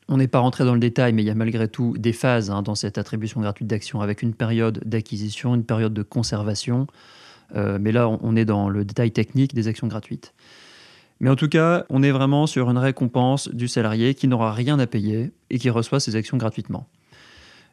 On 0.09 0.17
n'est 0.17 0.29
pas 0.29 0.41
rentré 0.41 0.65
dans 0.65 0.75
le 0.75 0.81
détail, 0.81 1.13
mais 1.13 1.23
il 1.23 1.27
y 1.27 1.31
a 1.31 1.35
malgré 1.35 1.69
tout 1.69 1.95
des 1.97 2.13
phases 2.13 2.51
hein, 2.51 2.63
dans 2.63 2.75
cette 2.75 2.99
attribution 2.99 3.41
gratuite 3.41 3.69
d'actions, 3.69 4.01
avec 4.01 4.23
une 4.23 4.35
période 4.35 4.81
d'acquisition, 4.85 5.55
une 5.55 5.65
période 5.65 5.95
de 5.95 6.03
conservation. 6.03 6.87
Euh, 7.55 7.79
mais 7.81 7.93
là, 7.93 8.09
on 8.09 8.35
est 8.35 8.45
dans 8.45 8.69
le 8.69 8.85
détail 8.85 9.13
technique 9.13 9.55
des 9.55 9.69
actions 9.69 9.87
gratuites. 9.87 10.35
Mais 11.21 11.31
en 11.31 11.37
tout 11.37 11.49
cas, 11.49 11.85
on 11.89 12.03
est 12.03 12.11
vraiment 12.11 12.49
sur 12.49 12.69
une 12.69 12.79
récompense 12.79 13.49
du 13.49 13.69
salarié 13.69 14.15
qui 14.15 14.27
n'aura 14.27 14.53
rien 14.53 14.79
à 14.81 14.89
payer 14.89 15.31
et 15.51 15.59
qui 15.59 15.71
reçoit 15.71 16.01
ses 16.01 16.17
actions 16.17 16.37
gratuitement. 16.37 16.89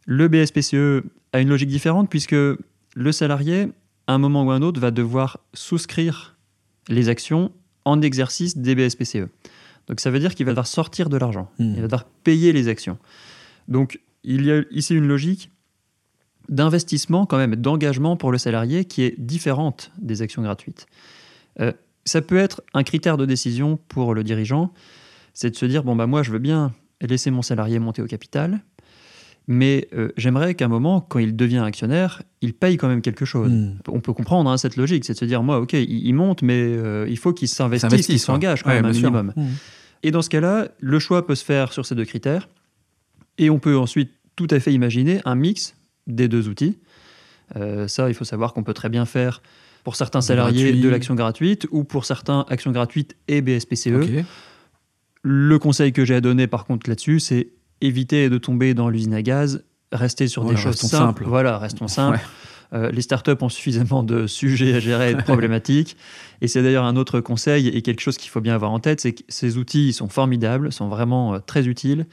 Le 0.06 0.28
BSPCE 0.28 1.04
a 1.34 1.40
une 1.40 1.50
logique 1.50 1.70
différente 1.70 2.10
puisque 2.10 2.36
le 2.96 3.12
salarié, 3.12 3.70
à 4.08 4.14
un 4.14 4.18
moment 4.18 4.44
ou 4.44 4.52
à 4.52 4.56
un 4.56 4.62
autre, 4.62 4.80
va 4.80 4.92
devoir 4.92 5.40
souscrire 5.54 6.38
les 6.88 7.10
actions 7.10 7.52
en 7.86 8.02
exercice 8.02 8.58
des 8.58 8.76
BSPCE. 8.76 9.28
Donc 9.88 10.00
ça 10.00 10.12
veut 10.12 10.20
dire 10.20 10.36
qu'il 10.36 10.46
va 10.46 10.52
devoir 10.52 10.68
sortir 10.68 11.10
de 11.10 11.18
l'argent, 11.18 11.50
hmm. 11.60 11.74
il 11.76 11.82
va 11.82 11.88
devoir 11.88 12.06
payer 12.06 12.54
les 12.54 12.68
actions. 12.68 12.98
Donc 13.68 14.00
il 14.24 14.46
y 14.46 14.52
a 14.52 14.64
ici 14.72 14.96
une 14.96 15.08
logique 15.08 15.52
d'investissement 16.48 17.26
quand 17.26 17.38
même, 17.38 17.56
d'engagement 17.56 18.18
pour 18.18 18.32
le 18.32 18.38
salarié 18.38 18.86
qui 18.86 19.04
est 19.04 19.20
différente 19.20 19.92
des 20.00 20.22
actions 20.22 20.42
gratuites. 20.42 20.88
Euh, 21.60 21.72
ça 22.06 22.22
peut 22.22 22.38
être 22.38 22.64
un 22.74 22.84
critère 22.84 23.18
de 23.18 23.26
décision 23.26 23.78
pour 23.88 24.14
le 24.14 24.24
dirigeant, 24.24 24.74
c'est 25.34 25.52
de 25.52 25.56
se 25.56 25.66
dire, 25.66 25.84
bon, 25.84 25.96
bah 25.96 26.08
moi 26.08 26.24
je 26.24 26.32
veux 26.32 26.40
bien 26.40 26.74
laisser 27.02 27.32
mon 27.32 27.42
salarié 27.42 27.80
monter 27.80 28.02
au 28.02 28.08
capital, 28.08 28.62
mais 29.52 29.88
euh, 29.96 30.10
j'aimerais 30.16 30.54
qu'à 30.54 30.66
un 30.66 30.68
moment, 30.68 31.02
quand 31.02 31.18
il 31.18 31.36
devient 31.36 31.64
actionnaire, 31.66 32.22
il 32.42 32.54
paye 32.54 32.78
quand 32.78 32.88
même 32.88 33.02
quelque 33.02 33.26
chose. 33.26 33.52
Hmm. 33.52 33.80
On 33.88 34.00
peut 34.00 34.14
comprendre 34.14 34.48
hein, 34.48 34.58
cette 34.58 34.76
logique, 34.76 35.06
c'est 35.06 35.14
de 35.14 35.18
se 35.18 35.26
dire, 35.26 35.42
moi, 35.42 35.60
ok, 35.60 35.74
il, 35.74 36.14
monte, 36.14 36.44
mais 36.44 36.54
euh, 36.62 37.08
il 37.10 37.18
faut 37.18 37.34
qu'il 37.34 37.48
s'investisse, 37.48 38.06
qu'il 38.06 38.20
s'engage 38.20 38.62
quand 38.62 38.70
même 38.70 38.86
un 38.86 38.92
minimum. 38.92 39.34
Hmm. 39.36 39.48
Et 40.04 40.12
dans 40.12 40.22
ce 40.22 40.30
cas-là, 40.30 40.68
le 40.80 41.00
choix 41.00 41.26
peut 41.26 41.34
se 41.34 41.44
faire 41.44 41.74
sur 41.74 41.84
ces 41.84 41.96
deux 41.96 42.06
critères. 42.06 42.48
Et 43.40 43.50
on 43.50 43.58
peut 43.58 43.76
ensuite 43.76 44.12
tout 44.36 44.48
à 44.52 44.60
fait 44.60 44.72
imaginer 44.72 45.20
un 45.26 45.34
mix 45.34 45.76
des 46.06 46.28
deux 46.28 46.48
outils. 46.48 46.78
Euh, 47.56 47.88
ça, 47.88 48.08
il 48.08 48.14
faut 48.14 48.26
savoir 48.26 48.54
qu'on 48.54 48.62
peut 48.62 48.76
très 48.76 48.90
bien 48.90 49.06
faire 49.06 49.42
pour 49.84 49.96
certains 49.96 50.22
salariés 50.22 50.74
de 50.74 50.90
l'action 50.90 51.16
gratuite 51.16 51.66
ou 51.72 51.84
pour 51.84 52.06
certains 52.06 52.46
actions 52.50 52.72
gratuites 52.72 53.16
et 53.28 53.42
BSPCE. 53.42 54.24
Le 55.24 55.58
conseil 55.58 55.92
que 55.92 56.06
j'ai 56.06 56.16
à 56.16 56.22
donner 56.22 56.46
par 56.46 56.66
contre 56.66 56.88
là-dessus, 56.88 57.20
c'est 57.20 57.50
éviter 57.82 58.30
de 58.30 58.38
tomber 58.38 58.74
dans 58.74 58.90
l'usine 58.90 59.14
à 59.14 59.22
gaz, 59.22 59.64
rester 59.92 60.28
sur 60.28 60.46
des 60.46 60.56
choses 60.56 60.78
simples. 60.78 61.24
Voilà, 61.26 61.58
restons 61.58 61.88
simples. 61.88 62.20
Euh, 62.72 62.92
les 62.92 63.02
startups 63.02 63.42
ont 63.42 63.50
suffisamment 63.50 64.04
de 64.04 64.28
sujets 64.28 64.76
à 64.76 64.80
gérer 64.80 65.12
et 65.12 65.14
de 65.16 65.22
problématiques. 65.22 65.98
Et 66.42 66.48
c'est 66.48 66.62
d'ailleurs 66.62 66.86
un 66.86 66.96
autre 66.96 67.20
conseil 67.20 67.68
et 67.68 67.82
quelque 67.82 68.02
chose 68.02 68.18
qu'il 68.18 68.30
faut 68.30 68.42
bien 68.42 68.54
avoir 68.54 68.72
en 68.72 68.80
tête, 68.80 69.02
c'est 69.02 69.14
que 69.14 69.24
ces 69.28 69.58
outils 69.58 69.92
sont 69.94 70.10
formidables, 70.10 70.72
sont 70.72 70.88
vraiment 70.88 71.34
euh, 71.34 71.40
très 71.40 71.68
utiles, 71.68 72.06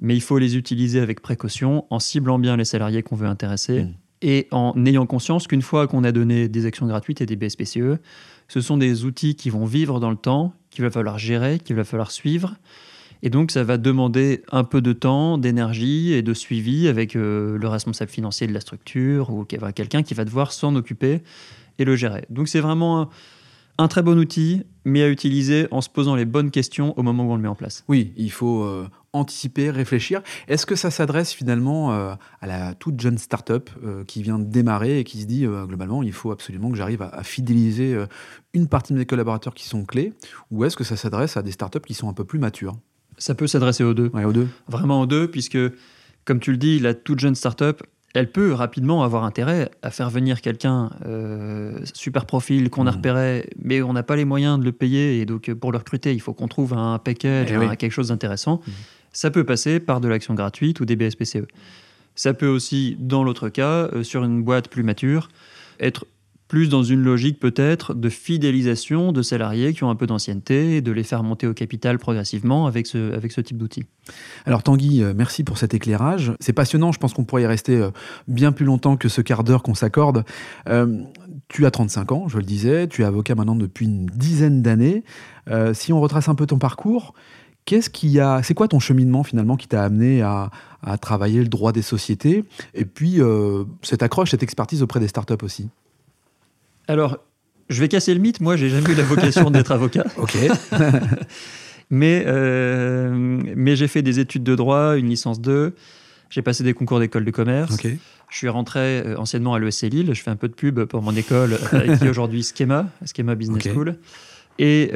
mais 0.00 0.14
il 0.16 0.22
faut 0.22 0.38
les 0.38 0.56
utiliser 0.56 1.00
avec 1.00 1.20
précaution, 1.20 1.84
en 1.90 1.98
ciblant 1.98 2.38
bien 2.38 2.56
les 2.56 2.64
salariés 2.64 3.02
qu'on 3.02 3.16
veut 3.16 3.26
intéresser. 3.26 3.84
Mm. 3.84 3.94
Et 4.20 4.48
en 4.50 4.74
ayant 4.84 5.06
conscience 5.06 5.46
qu'une 5.46 5.62
fois 5.62 5.86
qu'on 5.86 6.02
a 6.04 6.10
donné 6.10 6.48
des 6.48 6.66
actions 6.66 6.86
gratuites 6.86 7.20
et 7.20 7.26
des 7.26 7.36
BSPCE, 7.36 8.00
ce 8.48 8.60
sont 8.60 8.76
des 8.76 9.04
outils 9.04 9.36
qui 9.36 9.50
vont 9.50 9.64
vivre 9.64 10.00
dans 10.00 10.10
le 10.10 10.16
temps, 10.16 10.54
qu'il 10.70 10.84
va 10.84 10.90
falloir 10.90 11.18
gérer, 11.18 11.58
qu'il 11.58 11.76
va 11.76 11.84
falloir 11.84 12.10
suivre, 12.10 12.56
et 13.22 13.30
donc, 13.30 13.50
ça 13.50 13.64
va 13.64 13.78
demander 13.78 14.42
un 14.52 14.64
peu 14.64 14.80
de 14.80 14.92
temps, 14.92 15.38
d'énergie 15.38 16.12
et 16.12 16.22
de 16.22 16.34
suivi 16.34 16.88
avec 16.88 17.16
euh, 17.16 17.58
le 17.58 17.68
responsable 17.68 18.10
financier 18.10 18.46
de 18.46 18.52
la 18.52 18.60
structure 18.60 19.30
ou 19.30 19.44
quelqu'un 19.44 20.02
qui 20.02 20.14
va 20.14 20.24
devoir 20.24 20.52
s'en 20.52 20.74
occuper 20.76 21.22
et 21.78 21.84
le 21.84 21.96
gérer. 21.96 22.24
Donc, 22.30 22.48
c'est 22.48 22.60
vraiment 22.60 23.08
un, 23.78 23.88
très 23.88 24.02
bon 24.02 24.18
outil, 24.18 24.62
mais 24.84 25.02
à 25.02 25.08
utiliser 25.08 25.66
en 25.70 25.80
se 25.80 25.88
posant 25.88 26.14
les 26.14 26.24
bonnes 26.24 26.50
questions 26.50 26.96
au 26.98 27.02
moment 27.02 27.24
où 27.24 27.32
on 27.32 27.36
le 27.36 27.42
met 27.42 27.48
en 27.48 27.54
place. 27.54 27.84
Oui, 27.88 28.12
il 28.16 28.30
faut 28.30 28.62
euh, 28.62 28.88
anticiper, 29.12 29.70
réfléchir. 29.70 30.22
Est-ce 30.46 30.66
que 30.66 30.76
ça 30.76 30.90
s'adresse 30.90 31.32
finalement 31.32 31.92
euh, 31.92 32.14
à 32.40 32.46
la 32.46 32.74
toute 32.74 33.00
jeune 33.00 33.18
start-up 33.18 33.70
qui 34.06 34.22
vient 34.22 34.38
de 34.38 34.44
démarrer 34.44 35.00
et 35.00 35.04
qui 35.04 35.20
se 35.20 35.26
dit 35.26 35.44
globalement, 35.44 36.02
il 36.04 36.12
faut 36.12 36.30
absolument 36.30 36.70
que 36.70 36.76
j'arrive 36.76 37.02
à, 37.02 37.08
à, 37.08 37.22
fidéliser 37.24 37.96
une 38.52 38.68
partie 38.68 38.92
de 38.92 38.98
mes 38.98 39.06
collaborateurs 39.06 39.54
qui 39.54 39.66
sont 39.66 39.84
clés? 39.84 40.12
Ou 40.50 40.64
est-ce 40.64 40.76
que 40.76 40.84
ça 40.84 40.96
s'adresse 40.96 41.36
à 41.36 41.42
des 41.42 41.52
start-up 41.52 41.84
qui 41.84 41.94
sont 41.94 42.08
un 42.08 42.14
peu 42.14 42.24
plus 42.24 42.38
matures? 42.38 42.76
Ça 43.18 43.34
peut 43.34 43.46
s'adresser 43.46 43.84
aux 43.84 43.94
deux. 43.94 44.10
aux 44.12 44.32
deux. 44.32 44.48
Vraiment 44.68 45.00
aux 45.02 45.06
deux, 45.06 45.28
puisque, 45.28 45.58
comme 46.24 46.40
tu 46.40 46.52
le 46.52 46.56
dis, 46.56 46.78
la 46.78 46.94
toute 46.94 47.18
jeune 47.18 47.34
start-up, 47.34 47.82
elle 48.14 48.30
peut 48.32 48.52
rapidement 48.52 49.04
avoir 49.04 49.24
intérêt 49.24 49.70
à 49.82 49.90
faire 49.90 50.08
venir 50.08 50.40
quelqu'un 50.40 50.90
euh, 51.06 51.78
super 51.92 52.24
profil 52.24 52.70
qu'on 52.70 52.86
a 52.86 52.90
mmh. 52.90 52.94
repéré, 52.94 53.50
mais 53.62 53.82
on 53.82 53.92
n'a 53.92 54.02
pas 54.02 54.16
les 54.16 54.24
moyens 54.24 54.58
de 54.58 54.64
le 54.64 54.72
payer 54.72 55.20
et 55.20 55.26
donc 55.26 55.52
pour 55.52 55.72
le 55.72 55.78
recruter, 55.78 56.14
il 56.14 56.20
faut 56.20 56.32
qu'on 56.32 56.48
trouve 56.48 56.72
un 56.72 56.98
package, 56.98 57.52
eh 57.52 57.76
quelque 57.76 57.92
chose 57.92 58.08
d'intéressant. 58.08 58.62
Mmh. 58.66 58.70
Ça 59.12 59.30
peut 59.30 59.44
passer 59.44 59.78
par 59.78 60.00
de 60.00 60.08
l'action 60.08 60.34
gratuite 60.34 60.80
ou 60.80 60.84
des 60.84 60.96
BSPCE. 60.96 61.46
Ça 62.14 62.34
peut 62.34 62.48
aussi, 62.48 62.96
dans 62.98 63.22
l'autre 63.22 63.48
cas, 63.48 63.88
euh, 63.92 64.02
sur 64.02 64.24
une 64.24 64.42
boîte 64.42 64.68
plus 64.68 64.82
mature, 64.82 65.28
être 65.78 66.06
plus 66.48 66.70
dans 66.70 66.82
une 66.82 67.02
logique 67.02 67.38
peut-être 67.38 67.94
de 67.94 68.08
fidélisation 68.08 69.12
de 69.12 69.20
salariés 69.22 69.74
qui 69.74 69.84
ont 69.84 69.90
un 69.90 69.94
peu 69.94 70.06
d'ancienneté 70.06 70.76
et 70.76 70.80
de 70.80 70.90
les 70.90 71.02
faire 71.02 71.22
monter 71.22 71.46
au 71.46 71.52
capital 71.52 71.98
progressivement 71.98 72.66
avec 72.66 72.86
ce, 72.86 73.14
avec 73.14 73.32
ce 73.32 73.42
type 73.42 73.58
d'outils. 73.58 73.84
Alors 74.46 74.62
Tanguy, 74.62 75.02
euh, 75.02 75.12
merci 75.14 75.44
pour 75.44 75.58
cet 75.58 75.74
éclairage. 75.74 76.32
C'est 76.40 76.54
passionnant, 76.54 76.90
je 76.90 76.98
pense 76.98 77.12
qu'on 77.12 77.24
pourrait 77.24 77.42
y 77.42 77.46
rester 77.46 77.76
euh, 77.76 77.90
bien 78.26 78.50
plus 78.50 78.64
longtemps 78.64 78.96
que 78.96 79.08
ce 79.08 79.20
quart 79.20 79.44
d'heure 79.44 79.62
qu'on 79.62 79.74
s'accorde. 79.74 80.24
Euh, 80.68 81.02
tu 81.48 81.66
as 81.66 81.70
35 81.70 82.12
ans, 82.12 82.28
je 82.28 82.38
le 82.38 82.44
disais, 82.44 82.88
tu 82.88 83.02
es 83.02 83.04
avocat 83.04 83.34
maintenant 83.34 83.54
depuis 83.54 83.84
une 83.84 84.06
dizaine 84.06 84.62
d'années. 84.62 85.04
si 85.72 85.92
on 85.92 86.00
retrace 86.00 86.28
un 86.28 86.34
peu 86.34 86.46
ton 86.46 86.58
parcours, 86.58 87.14
Qu'est-ce 87.64 88.18
a, 88.18 88.42
c'est 88.42 88.54
quoi 88.54 88.66
ton 88.66 88.78
cheminement 88.78 89.22
finalement 89.22 89.56
qui 89.56 89.68
t'a 89.68 89.84
amené 89.84 90.22
à, 90.22 90.50
travailler 91.02 91.40
le 91.40 91.48
droit 91.48 91.72
des 91.72 91.82
sociétés 91.82 92.44
et 92.72 92.86
puis 92.86 93.20
cette 93.82 94.02
accroche, 94.02 94.30
cette 94.30 94.42
expertise 94.42 94.82
auprès 94.82 95.00
des 95.00 95.08
startups 95.08 95.42
aussi? 95.42 95.68
Alors, 96.88 97.18
je 97.68 97.80
vais 97.80 97.88
casser 97.88 98.14
le 98.14 98.20
mythe. 98.20 98.40
Moi, 98.40 98.56
j'ai 98.56 98.70
jamais 98.70 98.90
eu 98.90 98.94
la 98.94 99.04
vocation 99.04 99.50
d'être 99.50 99.72
avocat. 99.72 100.04
Ok. 100.16 100.36
mais 101.90 102.24
euh, 102.26 103.40
mais 103.56 103.76
j'ai 103.76 103.88
fait 103.88 104.02
des 104.02 104.18
études 104.20 104.42
de 104.42 104.54
droit, 104.54 104.96
une 104.96 105.08
licence 105.08 105.40
2. 105.40 105.74
J'ai 106.30 106.42
passé 106.42 106.64
des 106.64 106.74
concours 106.74 106.98
d'école 106.98 107.24
de 107.24 107.30
commerce. 107.30 107.76
Je 108.30 108.36
suis 108.36 108.48
rentré 108.48 109.00
euh, 109.00 109.16
anciennement 109.16 109.54
à 109.54 109.58
l'ESC 109.58 109.82
Lille. 109.82 110.12
Je 110.12 110.22
fais 110.22 110.30
un 110.30 110.36
peu 110.36 110.48
de 110.48 110.54
pub 110.54 110.84
pour 110.84 111.02
mon 111.02 111.14
école, 111.14 111.58
euh, 111.72 111.96
qui 111.96 112.04
est 112.04 112.08
aujourd'hui 112.10 112.42
Schema, 112.42 112.88
Schema 113.04 113.34
Business 113.34 113.62
School. 113.62 113.96
Et 114.58 114.90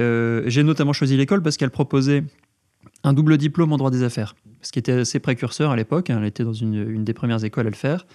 j'ai 0.47 0.63
notamment 0.63 0.93
choisi 0.93 1.17
l'école 1.17 1.43
parce 1.43 1.57
qu'elle 1.57 1.71
proposait 1.71 2.25
un 3.05 3.13
double 3.13 3.37
diplôme 3.37 3.73
en 3.73 3.77
droit 3.77 3.91
des 3.91 4.03
affaires, 4.03 4.35
ce 4.61 4.73
qui 4.73 4.79
était 4.79 4.93
assez 4.93 5.21
précurseur 5.21 5.71
à 5.71 5.77
l'époque. 5.77 6.11
Elle 6.11 6.25
était 6.25 6.45
dans 6.45 6.53
une, 6.53 6.75
une, 6.75 7.05
des 7.05 7.15
premières 7.15 7.45
écoles 7.45 7.67
à 7.67 7.71
le 7.71 7.77
faire. 7.77 8.07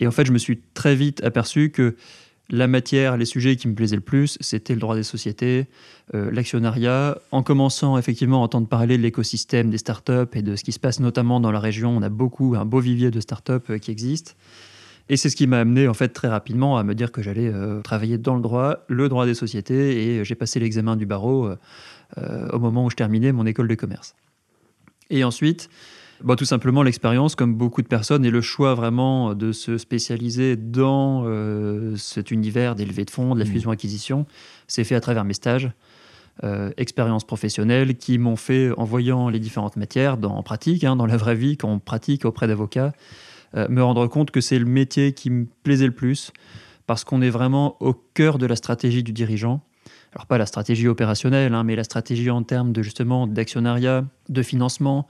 Et 0.00 0.06
en 0.06 0.10
fait, 0.10 0.26
je 0.26 0.32
me 0.32 0.38
suis 0.38 0.60
très 0.74 0.94
vite 0.94 1.22
aperçu 1.24 1.70
que 1.70 1.96
la 2.48 2.68
matière, 2.68 3.16
les 3.16 3.24
sujets 3.24 3.56
qui 3.56 3.66
me 3.66 3.74
plaisaient 3.74 3.96
le 3.96 4.02
plus, 4.02 4.38
c'était 4.40 4.74
le 4.74 4.80
droit 4.80 4.94
des 4.94 5.02
sociétés, 5.02 5.66
euh, 6.14 6.30
l'actionnariat. 6.30 7.18
En 7.32 7.42
commençant 7.42 7.98
effectivement 7.98 8.42
à 8.42 8.44
entendre 8.44 8.68
parler 8.68 8.96
de 8.96 9.02
l'écosystème 9.02 9.70
des 9.70 9.78
startups 9.78 10.28
et 10.34 10.42
de 10.42 10.54
ce 10.54 10.62
qui 10.62 10.72
se 10.72 10.78
passe 10.78 11.00
notamment 11.00 11.40
dans 11.40 11.50
la 11.50 11.58
région, 11.58 11.96
on 11.96 12.02
a 12.02 12.08
beaucoup, 12.08 12.54
un 12.56 12.64
beau 12.64 12.78
vivier 12.78 13.10
de 13.10 13.20
startups 13.20 13.52
euh, 13.70 13.78
qui 13.78 13.90
existent. 13.90 14.32
Et 15.08 15.16
c'est 15.16 15.28
ce 15.28 15.36
qui 15.36 15.46
m'a 15.46 15.60
amené 15.60 15.86
en 15.86 15.94
fait 15.94 16.08
très 16.08 16.28
rapidement 16.28 16.78
à 16.78 16.84
me 16.84 16.94
dire 16.94 17.12
que 17.12 17.22
j'allais 17.22 17.48
euh, 17.48 17.80
travailler 17.80 18.18
dans 18.18 18.34
le 18.34 18.42
droit, 18.42 18.84
le 18.88 19.08
droit 19.08 19.24
des 19.26 19.34
sociétés, 19.34 20.18
et 20.18 20.24
j'ai 20.24 20.34
passé 20.34 20.58
l'examen 20.58 20.96
du 20.96 21.06
barreau 21.06 21.50
au 22.52 22.58
moment 22.58 22.84
où 22.84 22.90
je 22.90 22.96
terminais 22.96 23.32
mon 23.32 23.46
école 23.46 23.66
de 23.68 23.74
commerce. 23.74 24.14
Et 25.10 25.24
ensuite, 25.24 25.68
bah, 26.22 26.36
tout 26.36 26.44
simplement 26.44 26.82
l'expérience, 26.82 27.34
comme 27.34 27.54
beaucoup 27.54 27.82
de 27.82 27.86
personnes, 27.86 28.24
et 28.24 28.30
le 28.30 28.40
choix 28.40 28.74
vraiment 28.74 29.34
de 29.34 29.52
se 29.52 29.78
spécialiser 29.78 30.56
dans 30.56 31.24
euh, 31.26 31.96
cet 31.96 32.30
univers 32.30 32.74
des 32.74 32.86
levées 32.86 33.04
de 33.04 33.10
fonds, 33.10 33.34
de 33.34 33.40
la 33.40 33.44
mmh. 33.44 33.48
fusion-acquisition, 33.48 34.26
c'est 34.66 34.84
fait 34.84 34.94
à 34.94 35.00
travers 35.00 35.24
mes 35.24 35.34
stages, 35.34 35.70
euh, 36.44 36.70
expériences 36.76 37.24
professionnelles 37.24 37.96
qui 37.96 38.18
m'ont 38.18 38.36
fait, 38.36 38.70
en 38.76 38.84
voyant 38.84 39.28
les 39.28 39.38
différentes 39.38 39.76
matières, 39.76 40.16
dans, 40.16 40.36
en 40.36 40.42
pratique, 40.42 40.84
hein, 40.84 40.96
dans 40.96 41.06
la 41.06 41.16
vraie 41.16 41.34
vie, 41.34 41.56
quand 41.56 41.70
on 41.70 41.78
pratique 41.78 42.24
auprès 42.24 42.46
d'avocats, 42.46 42.92
euh, 43.56 43.66
me 43.68 43.82
rendre 43.82 44.06
compte 44.06 44.30
que 44.30 44.40
c'est 44.40 44.58
le 44.58 44.66
métier 44.66 45.12
qui 45.12 45.30
me 45.30 45.46
plaisait 45.62 45.86
le 45.86 45.94
plus, 45.94 46.32
parce 46.86 47.04
qu'on 47.04 47.22
est 47.22 47.30
vraiment 47.30 47.76
au 47.80 47.94
cœur 47.94 48.38
de 48.38 48.46
la 48.46 48.56
stratégie 48.56 49.02
du 49.02 49.12
dirigeant. 49.12 49.62
Alors 50.12 50.26
pas 50.26 50.38
la 50.38 50.46
stratégie 50.46 50.88
opérationnelle, 50.88 51.54
hein, 51.54 51.64
mais 51.64 51.76
la 51.76 51.84
stratégie 51.84 52.30
en 52.30 52.42
termes 52.42 52.72
de 52.72 52.82
justement 52.82 53.26
d'actionnariat, 53.26 54.04
de 54.28 54.42
financement, 54.42 55.06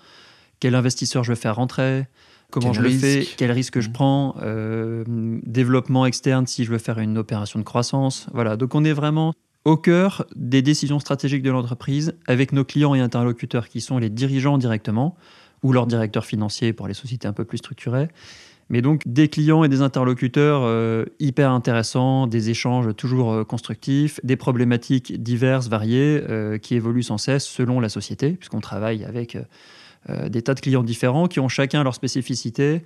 quel 0.61 0.75
investisseur 0.75 1.25
je 1.25 1.33
veux 1.33 1.37
faire 1.37 1.57
rentrer, 1.57 2.07
comment 2.51 2.73
je 2.73 2.81
le 2.81 2.90
fais, 2.90 3.27
quel 3.37 3.53
risque 3.53 3.81
je 3.81 3.88
mmh. 3.88 3.92
prends, 3.92 4.37
euh, 4.42 5.05
développement 5.45 6.07
externe 6.07 6.47
si 6.47 6.64
je 6.64 6.71
veux 6.71 6.79
faire 6.79 6.99
une 6.99 7.19
opération 7.19 7.59
de 7.59 7.64
croissance. 7.64 8.27
Voilà, 8.33 8.57
donc 8.57 8.75
on 8.75 8.85
est 8.85 8.92
vraiment 8.92 9.35
au 9.64 9.77
cœur 9.77 10.27
des 10.37 10.62
décisions 10.62 11.01
stratégiques 11.01 11.42
de 11.42 11.51
l'entreprise 11.51 12.14
avec 12.27 12.53
nos 12.53 12.64
clients 12.64 12.95
et 12.95 13.01
interlocuteurs 13.01 13.69
qui 13.69 13.81
sont 13.81 13.99
les 13.99 14.11
dirigeants 14.11 14.59
directement 14.59 15.16
ou 15.62 15.73
leurs 15.73 15.87
directeurs 15.87 16.25
financiers 16.25 16.73
pour 16.73 16.87
les 16.87 16.95
sociétés 16.95 17.27
un 17.27 17.33
peu 17.33 17.45
plus 17.45 17.59
structurées. 17.59 18.09
Mais 18.69 18.83
donc 18.83 19.03
des 19.07 19.29
clients 19.29 19.62
et 19.62 19.69
des 19.69 19.81
interlocuteurs 19.81 20.62
euh, 20.64 21.05
hyper 21.21 21.53
intéressants, 21.53 22.27
des 22.27 22.51
échanges 22.51 22.95
toujours 22.97 23.33
euh, 23.33 23.45
constructifs, 23.45 24.19
des 24.25 24.37
problématiques 24.37 25.23
diverses, 25.23 25.69
variées, 25.69 26.23
qui 26.62 26.75
évoluent 26.75 27.05
sans 27.05 27.19
cesse 27.19 27.45
selon 27.45 27.81
la 27.81 27.88
société, 27.88 28.33
puisqu'on 28.33 28.61
travaille 28.61 29.05
avec 29.05 29.37
des 30.09 30.42
tas 30.42 30.55
de 30.55 30.61
clients 30.61 30.85
différents 30.85 31.27
qui 31.27 31.40
ont 31.40 31.49
chacun 31.49 31.83
leur 31.83 31.95
spécificité. 31.95 32.83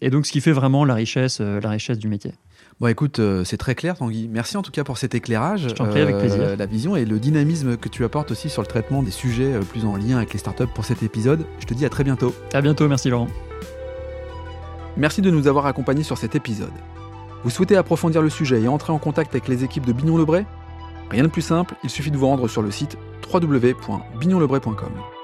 Et 0.00 0.10
donc, 0.10 0.26
ce 0.26 0.32
qui 0.32 0.40
fait 0.40 0.52
vraiment 0.52 0.84
la 0.84 0.94
richesse, 0.94 1.38
euh, 1.40 1.60
la 1.60 1.70
richesse 1.70 1.98
du 1.98 2.08
métier. 2.08 2.32
Bon, 2.80 2.88
écoute, 2.88 3.20
euh, 3.20 3.44
c'est 3.44 3.56
très 3.56 3.76
clair, 3.76 3.96
Tanguy. 3.96 4.28
Merci 4.28 4.56
en 4.56 4.62
tout 4.62 4.72
cas 4.72 4.82
pour 4.82 4.98
cet 4.98 5.14
éclairage. 5.14 5.68
Je 5.68 5.74
t'en 5.74 5.86
prie, 5.86 6.00
avec 6.00 6.18
plaisir. 6.18 6.56
La 6.56 6.66
vision 6.66 6.96
et 6.96 7.04
le 7.04 7.20
dynamisme 7.20 7.76
que 7.76 7.88
tu 7.88 8.04
apportes 8.04 8.32
aussi 8.32 8.50
sur 8.50 8.62
le 8.62 8.66
traitement 8.66 9.02
des 9.04 9.12
sujets 9.12 9.60
plus 9.60 9.84
en 9.84 9.96
lien 9.96 10.16
avec 10.16 10.32
les 10.32 10.40
startups 10.40 10.66
pour 10.74 10.84
cet 10.84 11.04
épisode. 11.04 11.46
Je 11.60 11.66
te 11.66 11.74
dis 11.74 11.84
à 11.84 11.88
très 11.88 12.02
bientôt. 12.02 12.34
À 12.52 12.60
bientôt, 12.60 12.88
merci 12.88 13.10
Laurent. 13.10 13.28
Merci 14.96 15.22
de 15.22 15.30
nous 15.30 15.46
avoir 15.46 15.66
accompagnés 15.66 16.02
sur 16.02 16.18
cet 16.18 16.34
épisode. 16.34 16.72
Vous 17.44 17.50
souhaitez 17.50 17.76
approfondir 17.76 18.22
le 18.22 18.30
sujet 18.30 18.60
et 18.60 18.68
entrer 18.68 18.92
en 18.92 18.98
contact 18.98 19.32
avec 19.32 19.46
les 19.46 19.62
équipes 19.62 19.86
de 19.86 19.92
Bignon 19.92 20.16
Lebray 20.16 20.44
Rien 21.10 21.22
de 21.22 21.28
plus 21.28 21.42
simple, 21.42 21.74
il 21.84 21.90
suffit 21.90 22.10
de 22.10 22.16
vous 22.16 22.26
rendre 22.26 22.48
sur 22.48 22.62
le 22.62 22.70
site 22.70 22.96
www.bignonlebray.com. 23.32 25.21